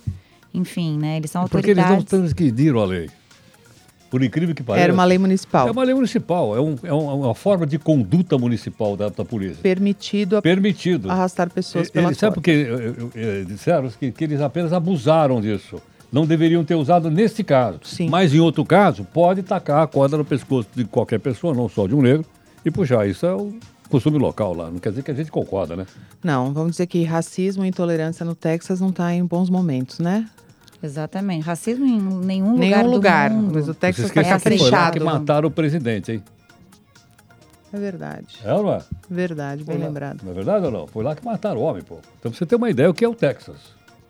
Enfim, 0.53 0.97
né? 0.97 1.17
Eles 1.17 1.29
são 1.31 1.47
Porque 1.47 1.71
eles 1.71 1.77
não 1.77 1.83
autoridades. 1.95 2.09
transgrediram 2.09 2.79
a 2.79 2.85
lei. 2.85 3.09
Por 4.09 4.23
incrível 4.23 4.55
que 4.55 4.63
pareça. 4.63 4.83
Era 4.85 4.93
uma 4.93 5.05
lei 5.05 5.17
municipal. 5.17 5.67
É 5.67 5.71
uma 5.71 5.83
lei 5.83 5.93
municipal, 5.93 6.55
é, 6.57 6.59
um- 6.61 6.75
é 6.83 6.93
um- 6.93 7.21
uma 7.21 7.35
forma 7.35 7.65
de 7.67 7.77
conduta 7.77 8.37
municipal 8.37 8.97
da, 8.97 9.09
da 9.09 9.23
polícia. 9.23 9.57
Permitido 9.61 10.37
a- 10.37 10.41
Permitido. 10.41 11.11
arrastar 11.11 11.49
pessoas 11.51 11.89
pela 11.91 12.07
Eles, 12.07 12.17
sabe 12.17 12.33
porque 12.33 12.65
disseram 13.47 13.89
que, 13.89 14.11
que 14.11 14.23
eles 14.23 14.41
apenas 14.41 14.73
abusaram 14.73 15.39
disso. 15.41 15.81
Não 16.11 16.25
deveriam 16.25 16.63
ter 16.63 16.73
usado 16.75 17.11
nesse 17.11 17.43
caso. 17.43 17.79
Sim. 17.83 18.09
Mas 18.09 18.33
em 18.33 18.39
outro 18.39 18.65
caso, 18.65 19.03
pode 19.03 19.43
tacar 19.43 19.83
a 19.83 19.87
corda 19.87 20.17
no 20.17 20.25
pescoço 20.25 20.67
de 20.75 20.83
qualquer 20.85 21.19
pessoa, 21.19 21.53
não 21.53 21.69
só 21.69 21.85
de 21.85 21.93
um 21.93 22.01
negro, 22.01 22.25
e 22.65 22.71
puxar. 22.71 23.07
Isso 23.07 23.27
é 23.27 23.33
o 23.35 23.53
costume 23.89 24.17
local 24.17 24.55
lá. 24.55 24.71
Não 24.71 24.79
quer 24.79 24.89
dizer 24.89 25.03
que 25.03 25.11
a 25.11 25.13
gente 25.13 25.29
concorda, 25.29 25.75
né? 25.75 25.85
Não, 26.23 26.51
vamos 26.51 26.71
dizer 26.71 26.87
que 26.87 27.03
racismo 27.03 27.63
e 27.63 27.67
intolerância 27.67 28.25
no 28.25 28.33
Texas 28.33 28.81
não 28.81 28.89
está 28.89 29.13
em 29.13 29.23
bons 29.23 29.51
momentos, 29.51 29.99
né? 29.99 30.27
Exatamente. 30.81 31.43
Racismo 31.43 31.85
em 31.85 31.99
nenhum 32.25 32.51
lugar 32.53 32.59
Nenhum 32.59 32.83
do 32.83 32.89
lugar. 32.91 33.29
mundo. 33.29 33.51
Mas 33.55 33.67
o 33.67 33.73
Texas 33.73 34.05
está 34.05 34.21
foi 34.21 34.23
lá 34.31 34.37
que 34.37 34.43
caprichado. 34.43 35.05
mataram 35.05 35.47
o 35.47 35.51
presidente, 35.51 36.11
hein? 36.13 36.23
É 37.71 37.77
verdade. 37.77 38.25
É 38.43 38.53
ou 38.53 38.63
não 38.63 38.73
é? 38.73 38.81
Verdade, 39.09 39.63
bem 39.63 39.75
Foi 39.75 39.81
lá. 39.83 39.87
lembrado. 39.89 40.21
Não 40.23 40.31
é 40.31 40.35
verdade 40.35 40.65
ou 40.65 40.71
não? 40.71 40.87
Foi 40.87 41.03
lá 41.03 41.15
que 41.15 41.23
mataram 41.23 41.59
o 41.59 41.63
homem, 41.63 41.83
pô. 41.83 41.99
Então 42.19 42.31
pra 42.31 42.37
você 42.37 42.45
ter 42.45 42.55
uma 42.55 42.69
ideia 42.69 42.89
o 42.89 42.93
que 42.93 43.05
é 43.05 43.07
o 43.07 43.13
Texas. 43.13 43.57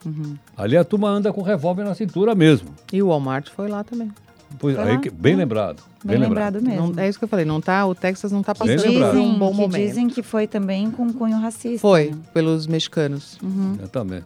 Uhum. 0.05 0.38
Ali 0.55 0.77
a 0.77 0.84
turma 0.86 1.10
anda 1.10 1.34
com 1.34 1.41
revólver 1.41 1.84
na 1.84 1.93
cintura 1.93 2.34
mesmo. 2.34 2.69
E 2.93 3.01
o 3.03 3.08
Walmart 3.10 3.49
foi 3.49 3.67
lá 3.67 3.84
também. 3.84 4.10
Pois, 4.58 4.75
Foi 4.75 4.86
aí 4.86 4.93
lá, 4.95 5.01
que- 5.01 5.10
bem 5.10 5.34
é. 5.34 5.36
lembrado. 5.38 5.84
Bem 6.03 6.17
lembrado 6.17 6.62
mesmo. 6.62 6.93
Não- 6.93 7.03
é 7.03 7.10
isso 7.10 7.19
que 7.19 7.25
eu 7.25 7.29
falei, 7.29 7.43
não 7.45 7.60
tá, 7.60 7.86
o 7.86 7.93
Texas 7.93 8.32
não 8.32 8.39
está 8.39 8.53
Bem 8.53 8.77
passando 8.77 8.91
lembrado. 8.93 9.12
por 9.12 9.17
um 9.19 9.23
dizem, 9.23 9.39
bom 9.39 9.51
que 9.51 9.58
momento. 9.58 9.75
dizem 9.88 10.08
que 10.08 10.23
foi 10.23 10.47
também 10.47 10.89
com 10.89 11.12
cunho 11.13 11.38
racista. 11.38 11.79
Foi, 11.79 12.12
né? 12.12 12.17
pelos 12.34 12.65
mexicanos. 12.65 13.38
Exatamente. 13.77 14.25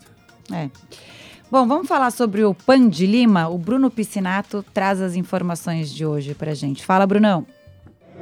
É. 0.52 0.70
Bom, 1.54 1.68
vamos 1.68 1.88
falar 1.88 2.10
sobre 2.10 2.44
o 2.44 2.52
Pan 2.52 2.90
de 2.90 3.06
Lima. 3.06 3.48
O 3.48 3.60
Bruno 3.60 3.92
Piscinato 3.92 4.66
traz 4.74 5.00
as 5.00 5.16
informações 5.16 5.94
de 5.94 6.04
hoje 6.04 6.34
pra 6.34 6.56
gente. 6.56 6.84
Fala, 6.84 7.06
Brunão. 7.06 7.46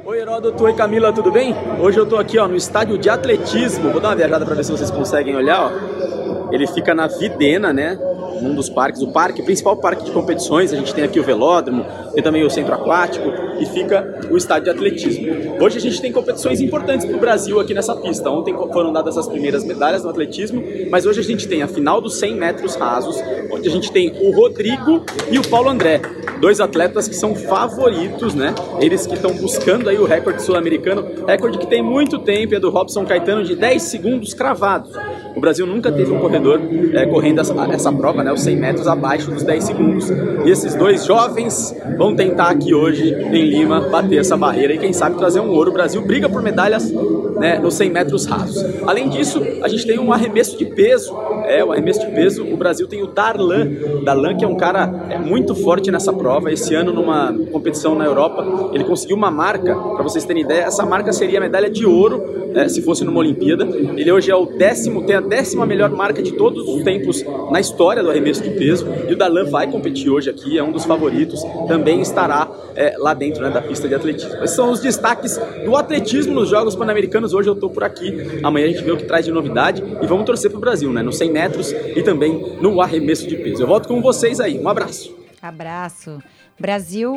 Oi 0.04 0.20
Heródoto, 0.20 0.64
oi 0.64 0.74
Camila, 0.74 1.14
tudo 1.14 1.32
bem? 1.32 1.54
Hoje 1.80 1.96
eu 1.96 2.04
tô 2.04 2.18
aqui 2.18 2.38
ó, 2.38 2.46
no 2.46 2.54
estádio 2.54 2.98
de 2.98 3.08
atletismo. 3.08 3.90
Vou 3.90 4.02
dar 4.02 4.10
uma 4.10 4.16
viajada 4.16 4.44
para 4.44 4.54
ver 4.54 4.64
se 4.64 4.70
vocês 4.70 4.90
conseguem 4.90 5.34
olhar. 5.34 5.62
Ó. 5.62 6.52
Ele 6.52 6.66
fica 6.66 6.94
na 6.94 7.06
Videna, 7.06 7.72
né? 7.72 7.98
Num 8.42 8.54
dos 8.54 8.68
parques, 8.68 9.00
o 9.00 9.10
parque, 9.10 9.42
principal 9.42 9.78
parque 9.78 10.04
de 10.04 10.10
competições. 10.10 10.70
A 10.70 10.76
gente 10.76 10.94
tem 10.94 11.02
aqui 11.02 11.18
o 11.18 11.24
velódromo, 11.24 11.86
tem 12.12 12.22
também 12.22 12.44
o 12.44 12.50
centro 12.50 12.74
aquático 12.74 13.30
e 13.62 13.66
fica 13.66 14.20
o 14.28 14.36
estádio 14.36 14.64
de 14.64 14.70
atletismo. 14.70 15.56
Hoje 15.60 15.78
a 15.78 15.80
gente 15.80 16.00
tem 16.00 16.10
competições 16.10 16.60
importantes 16.60 17.06
para 17.06 17.16
o 17.16 17.20
Brasil 17.20 17.60
aqui 17.60 17.72
nessa 17.72 17.94
pista. 17.94 18.28
Ontem 18.28 18.52
foram 18.72 18.92
dadas 18.92 19.16
as 19.16 19.28
primeiras 19.28 19.64
medalhas 19.64 20.02
no 20.02 20.10
atletismo, 20.10 20.62
mas 20.90 21.06
hoje 21.06 21.20
a 21.20 21.22
gente 21.22 21.46
tem 21.46 21.62
a 21.62 21.68
final 21.68 22.00
dos 22.00 22.16
100 22.16 22.34
metros 22.34 22.74
rasos, 22.74 23.22
onde 23.52 23.68
a 23.68 23.70
gente 23.70 23.92
tem 23.92 24.12
o 24.20 24.32
Rodrigo 24.32 25.04
e 25.30 25.38
o 25.38 25.48
Paulo 25.48 25.68
André, 25.68 26.00
dois 26.40 26.60
atletas 26.60 27.06
que 27.06 27.14
são 27.14 27.36
favoritos, 27.36 28.34
né? 28.34 28.52
Eles 28.80 29.06
que 29.06 29.14
estão 29.14 29.32
buscando 29.32 29.88
aí 29.88 29.98
o 29.98 30.04
recorde 30.04 30.42
sul-americano, 30.42 31.06
recorde 31.26 31.58
que 31.58 31.66
tem 31.66 31.82
muito 31.82 32.18
tempo, 32.18 32.54
é 32.54 32.58
do 32.58 32.70
Robson 32.70 33.04
Caetano 33.04 33.44
de 33.44 33.54
10 33.54 33.80
segundos 33.80 34.34
cravados. 34.34 34.90
O 35.34 35.40
Brasil 35.40 35.66
nunca 35.66 35.90
teve 35.90 36.12
um 36.12 36.18
corredor 36.18 36.60
é, 36.92 37.06
correndo 37.06 37.40
essa, 37.40 37.54
essa, 37.72 37.92
prova, 37.92 38.22
né, 38.22 38.32
os 38.32 38.42
100 38.42 38.56
metros 38.56 38.86
abaixo 38.86 39.30
dos 39.30 39.42
10 39.42 39.64
segundos. 39.64 40.10
E 40.10 40.50
esses 40.50 40.74
dois 40.74 41.06
jovens 41.06 41.74
vão 41.96 42.14
tentar 42.14 42.48
aqui 42.48 42.74
hoje 42.74 43.14
em 43.14 43.51
Lima 43.52 43.82
bater 43.82 44.18
essa 44.18 44.34
barreira 44.34 44.72
e 44.72 44.78
quem 44.78 44.94
sabe 44.94 45.18
trazer 45.18 45.40
um 45.40 45.50
ouro. 45.50 45.70
O 45.70 45.74
Brasil 45.74 46.00
briga 46.00 46.26
por 46.26 46.42
medalhas 46.42 46.90
né, 47.38 47.58
nos 47.58 47.74
100 47.74 47.90
metros 47.90 48.26
rasos. 48.26 48.64
Além 48.86 49.08
disso, 49.08 49.42
a 49.62 49.68
gente 49.68 49.86
tem 49.86 49.98
um 49.98 50.12
arremesso 50.12 50.56
de 50.56 50.64
peso. 50.64 51.16
É, 51.46 51.64
o 51.64 51.72
arremesso 51.72 52.00
de 52.00 52.12
peso, 52.12 52.44
o 52.44 52.56
Brasil 52.56 52.86
tem 52.86 53.02
o 53.02 53.06
Darlan. 53.06 53.68
Darlan, 54.04 54.36
que 54.36 54.44
é 54.44 54.48
um 54.48 54.56
cara 54.56 55.06
é, 55.10 55.18
muito 55.18 55.54
forte 55.54 55.90
nessa 55.90 56.12
prova. 56.12 56.52
Esse 56.52 56.74
ano, 56.74 56.92
numa 56.92 57.32
competição 57.50 57.94
na 57.94 58.04
Europa, 58.04 58.70
ele 58.72 58.84
conseguiu 58.84 59.16
uma 59.16 59.30
marca, 59.30 59.74
para 59.74 60.02
vocês 60.02 60.24
terem 60.24 60.42
ideia, 60.42 60.62
essa 60.62 60.84
marca 60.84 61.12
seria 61.12 61.38
a 61.38 61.42
medalha 61.42 61.70
de 61.70 61.84
ouro 61.86 62.42
é, 62.54 62.68
se 62.68 62.82
fosse 62.82 63.04
numa 63.04 63.18
Olimpíada. 63.20 63.64
Ele 63.64 64.10
hoje 64.10 64.30
é 64.30 64.36
o 64.36 64.46
décimo, 64.46 65.04
tem 65.04 65.16
a 65.16 65.20
décima 65.20 65.66
melhor 65.66 65.90
marca 65.90 66.22
de 66.22 66.32
todos 66.32 66.68
os 66.68 66.82
tempos 66.82 67.24
na 67.50 67.60
história 67.60 68.02
do 68.02 68.10
arremesso 68.10 68.42
de 68.42 68.50
peso. 68.50 68.86
E 69.08 69.12
o 69.12 69.16
Darlan 69.16 69.44
vai 69.44 69.70
competir 69.70 70.10
hoje 70.10 70.30
aqui, 70.30 70.58
é 70.58 70.62
um 70.62 70.72
dos 70.72 70.84
favoritos. 70.84 71.42
Também 71.66 72.00
estará 72.00 72.50
é, 72.74 72.96
lá 72.98 73.14
dentro 73.14 73.42
né, 73.42 73.50
da 73.50 73.62
pista 73.62 73.88
de 73.88 73.94
atletismo. 73.94 74.42
Esses 74.42 74.56
são 74.56 74.70
os 74.70 74.80
destaques 74.80 75.38
do 75.64 75.76
atletismo 75.76 76.34
nos 76.34 76.48
Jogos 76.48 76.74
Pan-Americanos. 76.74 77.31
Hoje 77.32 77.48
eu 77.48 77.54
estou 77.54 77.70
por 77.70 77.84
aqui. 77.84 78.40
Amanhã 78.42 78.66
a 78.66 78.70
gente 78.70 78.84
vê 78.84 78.92
o 78.92 78.96
que 78.96 79.04
traz 79.04 79.24
de 79.24 79.32
novidade 79.32 79.82
e 80.02 80.06
vamos 80.06 80.24
torcer 80.24 80.50
para 80.50 80.58
o 80.58 80.60
Brasil, 80.60 80.92
né? 80.92 81.02
Nos 81.02 81.16
100 81.18 81.32
metros 81.32 81.72
e 81.72 82.02
também 82.02 82.56
no 82.60 82.80
arremesso 82.80 83.26
de 83.26 83.36
peso. 83.36 83.62
Eu 83.62 83.66
volto 83.66 83.88
com 83.88 84.00
vocês 84.00 84.40
aí. 84.40 84.58
Um 84.58 84.68
abraço. 84.68 85.16
Abraço. 85.40 86.22
Brasil 86.58 87.12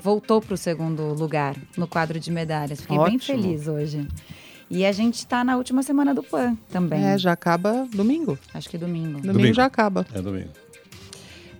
voltou 0.00 0.40
para 0.40 0.54
o 0.54 0.56
segundo 0.56 1.14
lugar 1.14 1.56
no 1.76 1.86
quadro 1.86 2.20
de 2.20 2.30
medalhas. 2.30 2.80
Fiquei 2.80 2.96
Ótimo. 2.96 3.10
bem 3.10 3.18
feliz 3.18 3.66
hoje. 3.66 4.06
E 4.70 4.86
a 4.86 4.92
gente 4.92 5.16
está 5.16 5.44
na 5.44 5.56
última 5.56 5.82
semana 5.82 6.14
do 6.14 6.22
PAN 6.22 6.56
também. 6.70 7.04
É, 7.04 7.18
já 7.18 7.32
acaba 7.32 7.86
domingo. 7.92 8.38
Acho 8.54 8.70
que 8.70 8.78
domingo. 8.78 9.18
Domingo, 9.18 9.32
domingo. 9.32 9.54
já 9.54 9.66
acaba. 9.66 10.06
É 10.14 10.22
domingo. 10.22 10.48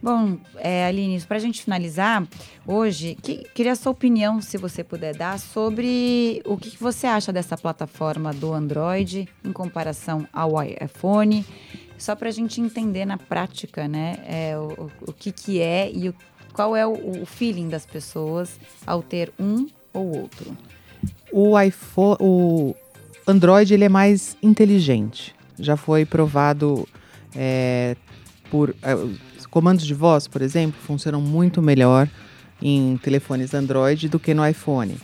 Bom, 0.02 0.36
é, 0.56 0.84
Aline, 0.86 1.20
para 1.20 1.36
a 1.36 1.40
gente 1.40 1.62
finalizar, 1.62 2.26
hoje, 2.66 3.16
que, 3.22 3.44
queria 3.54 3.70
a 3.70 3.76
sua 3.76 3.92
opinião, 3.92 4.42
se 4.42 4.58
você 4.58 4.82
puder 4.82 5.14
dar, 5.14 5.38
sobre 5.38 6.42
o 6.44 6.56
que, 6.56 6.76
você 6.76 7.06
acha 7.06 7.32
dessa 7.32 7.56
plataforma 7.56 8.32
do 8.32 8.52
Android 8.52 9.28
em 9.44 9.52
comparação 9.52 10.26
ao 10.32 10.54
iPhone, 10.60 11.46
só 11.96 12.16
para 12.16 12.30
a 12.30 12.32
gente 12.32 12.60
entender 12.60 13.04
na 13.04 13.16
prática, 13.16 13.86
né, 13.86 14.18
é, 14.26 14.58
o, 14.58 14.90
o 15.06 15.12
que, 15.12 15.30
que 15.30 15.60
é 15.60 15.88
e 15.92 16.08
o 16.08 16.14
qual 16.52 16.76
é 16.76 16.86
o, 16.86 17.22
o 17.22 17.26
feeling 17.26 17.68
das 17.68 17.86
pessoas 17.86 18.60
ao 18.86 19.02
ter 19.02 19.32
um 19.38 19.68
ou 19.92 20.18
outro? 20.18 20.56
O 21.32 21.58
iPhone, 21.58 22.16
o 22.20 22.74
Android 23.26 23.72
ele 23.72 23.84
é 23.84 23.88
mais 23.88 24.36
inteligente. 24.42 25.34
Já 25.58 25.76
foi 25.76 26.04
provado 26.04 26.86
é, 27.34 27.96
por 28.50 28.74
é, 28.82 28.94
comandos 29.52 29.84
de 29.86 29.92
voz, 29.92 30.26
por 30.26 30.40
exemplo, 30.40 30.80
funcionam 30.80 31.20
muito 31.20 31.60
melhor 31.60 32.08
em 32.60 32.96
telefones 32.96 33.52
Android 33.52 34.08
do 34.08 34.18
que 34.18 34.32
no 34.32 34.44
iPhone. 34.48 34.96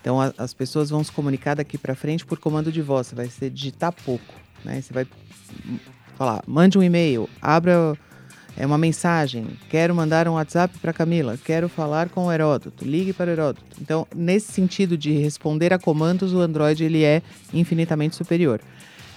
Então 0.00 0.18
a, 0.18 0.32
as 0.38 0.54
pessoas 0.54 0.88
vão 0.88 1.04
se 1.04 1.12
comunicar 1.12 1.54
daqui 1.54 1.76
para 1.76 1.94
frente 1.94 2.24
por 2.24 2.38
comando 2.38 2.72
de 2.72 2.80
voz. 2.80 3.08
Você 3.08 3.14
vai 3.14 3.28
ser 3.28 3.50
digitar 3.50 3.92
pouco, 3.92 4.34
né? 4.64 4.80
Você 4.80 4.92
vai 4.94 5.06
falar, 6.16 6.42
mande 6.46 6.78
um 6.78 6.82
e-mail, 6.82 7.28
abra 7.42 7.96
é 8.56 8.66
uma 8.66 8.78
mensagem, 8.78 9.46
quero 9.68 9.94
mandar 9.94 10.26
um 10.26 10.32
WhatsApp 10.32 10.78
para 10.78 10.92
Camila, 10.92 11.38
quero 11.42 11.68
falar 11.68 12.08
com 12.08 12.26
o 12.26 12.32
Heródoto, 12.32 12.84
ligue 12.84 13.12
para 13.12 13.28
o 13.28 13.32
Heródoto. 13.32 13.76
Então, 13.80 14.06
nesse 14.14 14.50
sentido 14.50 14.98
de 14.98 15.12
responder 15.12 15.72
a 15.72 15.78
comandos, 15.78 16.34
o 16.34 16.40
Android 16.40 16.82
ele 16.82 17.04
é 17.04 17.22
infinitamente 17.54 18.16
superior. 18.16 18.60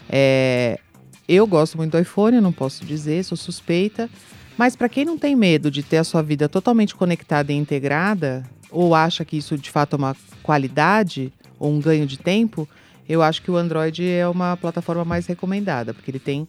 É, 0.09 0.79
eu 1.27 1.47
gosto 1.47 1.77
muito 1.77 1.91
do 1.91 1.99
iPhone, 1.99 2.39
não 2.39 2.51
posso 2.51 2.85
dizer, 2.85 3.23
sou 3.23 3.37
suspeita, 3.37 4.09
mas 4.57 4.75
para 4.75 4.89
quem 4.89 5.05
não 5.05 5.17
tem 5.17 5.35
medo 5.35 5.71
de 5.71 5.83
ter 5.83 5.97
a 5.97 6.03
sua 6.03 6.21
vida 6.21 6.47
totalmente 6.47 6.95
conectada 6.95 7.51
e 7.51 7.55
integrada, 7.55 8.43
ou 8.69 8.93
acha 8.95 9.23
que 9.23 9.37
isso 9.37 9.57
de 9.57 9.69
fato 9.69 9.95
é 9.95 9.97
uma 9.97 10.15
qualidade 10.41 11.31
ou 11.59 11.71
um 11.71 11.79
ganho 11.79 12.05
de 12.05 12.17
tempo, 12.17 12.67
eu 13.07 13.21
acho 13.21 13.41
que 13.41 13.51
o 13.51 13.57
Android 13.57 14.07
é 14.07 14.27
uma 14.27 14.57
plataforma 14.57 15.03
mais 15.03 15.25
recomendada, 15.25 15.93
porque 15.93 16.09
ele 16.11 16.19
tem 16.19 16.47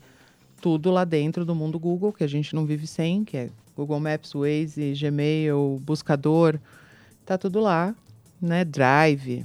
tudo 0.61 0.90
lá 0.90 1.05
dentro 1.05 1.45
do 1.45 1.55
mundo 1.55 1.79
Google, 1.79 2.12
que 2.12 2.25
a 2.25 2.29
gente 2.29 2.55
não 2.55 2.64
vive 2.64 2.87
sem, 2.87 3.25
que 3.25 3.37
é 3.37 3.51
Google 3.77 4.01
Maps, 4.01 4.33
Waze, 4.33 4.95
Gmail, 4.99 5.81
buscador, 5.85 6.59
tá 7.27 7.37
tudo 7.37 7.61
lá, 7.61 7.95
né? 8.40 8.64
Drive, 8.64 9.45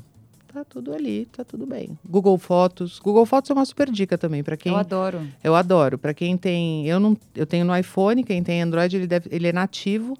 tá 0.53 0.63
tudo 0.63 0.93
ali, 0.93 1.27
tá 1.31 1.43
tudo 1.43 1.65
bem. 1.65 1.97
Google 2.07 2.38
Fotos, 2.38 2.99
Google 2.99 3.25
Fotos 3.25 3.49
é 3.49 3.53
uma 3.53 3.65
super 3.65 3.91
dica 3.91 4.17
também 4.17 4.43
para 4.43 4.57
quem 4.57 4.71
Eu 4.71 4.77
adoro. 4.77 5.27
Eu 5.43 5.55
adoro, 5.55 5.97
para 5.97 6.13
quem 6.13 6.38
tem, 6.38 6.88
eu 6.88 6.99
não, 6.99 7.17
eu 7.35 7.45
tenho 7.45 7.65
no 7.65 7.75
iPhone, 7.75 8.23
quem 8.23 8.43
tem 8.43 8.62
Android, 8.62 8.95
ele 8.95 9.07
deve, 9.07 9.29
ele 9.31 9.47
é 9.47 9.53
nativo. 9.53 10.17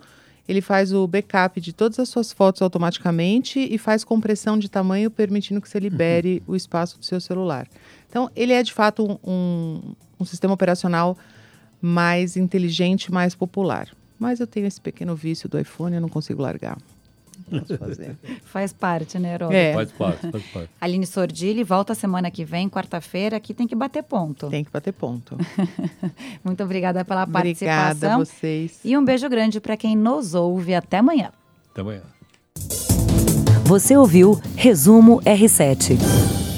Ele 0.48 0.62
faz 0.62 0.92
o 0.92 1.06
backup 1.06 1.62
de 1.62 1.72
todas 1.72 2.00
as 2.00 2.10
suas 2.10 2.32
fotos 2.32 2.64
automaticamente 2.64 3.60
e 3.60 3.78
faz 3.78 4.04
compressão 4.04 4.58
de 4.58 4.68
tamanho, 4.68 5.12
permitindo 5.12 5.62
que 5.62 5.70
você 5.70 5.80
libere 5.80 6.42
uhum. 6.48 6.54
o 6.54 6.56
espaço 6.56 6.98
do 6.98 7.06
seu 7.06 7.22
celular. 7.22 7.68
Então, 8.10 8.32
ele 8.36 8.52
é 8.52 8.64
de 8.64 8.74
fato 8.74 9.20
um, 9.24 9.94
um 10.20 10.26
sistema 10.26 10.52
operacional 10.52 11.16
mais 11.80 12.36
inteligente, 12.36 13.12
mais 13.12 13.36
popular. 13.36 13.90
Mas 14.18 14.40
eu 14.40 14.48
tenho 14.48 14.66
esse 14.66 14.82
pequeno 14.82 15.16
vício 15.16 15.48
do 15.48 15.60
iPhone, 15.60 15.96
eu 15.96 16.02
não 16.02 16.10
consigo 16.10 16.42
largar. 16.42 16.80
Posso 17.50 17.78
fazer. 17.78 18.16
faz 18.46 18.74
parte, 18.74 19.18
né, 19.20 19.34
Herói? 19.34 19.56
É. 19.56 19.74
Faz 19.74 19.92
parte, 19.92 20.32
faz 20.32 20.44
parte. 20.46 20.70
Aline 20.80 21.06
Sordilli 21.06 21.64
volta 21.64 21.96
semana 21.96 22.30
que 22.30 22.46
vem, 22.46 22.70
quarta-feira, 22.70 23.38
aqui 23.38 23.54
tem 23.54 23.68
que 23.68 23.76
bater 23.76 24.04
ponto. 24.04 24.50
Tem 24.50 24.64
que 24.64 24.72
bater 24.72 24.94
ponto. 24.94 25.38
Muito 26.44 26.64
obrigada 26.64 27.04
pela 27.04 27.24
obrigada 27.24 27.44
participação. 27.44 27.92
Obrigada 27.92 28.16
a 28.16 28.18
vocês. 28.26 28.80
E 28.84 28.98
um 28.98 29.04
beijo 29.04 29.28
grande 29.30 29.60
para 29.60 29.76
quem 29.76 29.96
nos 29.96 30.34
ouve. 30.34 30.76
Até 30.76 30.98
amanhã. 30.98 31.32
Até 31.72 31.82
amanhã. 31.82 32.02
Você 33.66 33.96
ouviu 33.96 34.40
Resumo 34.56 35.22
R7. 35.22 36.49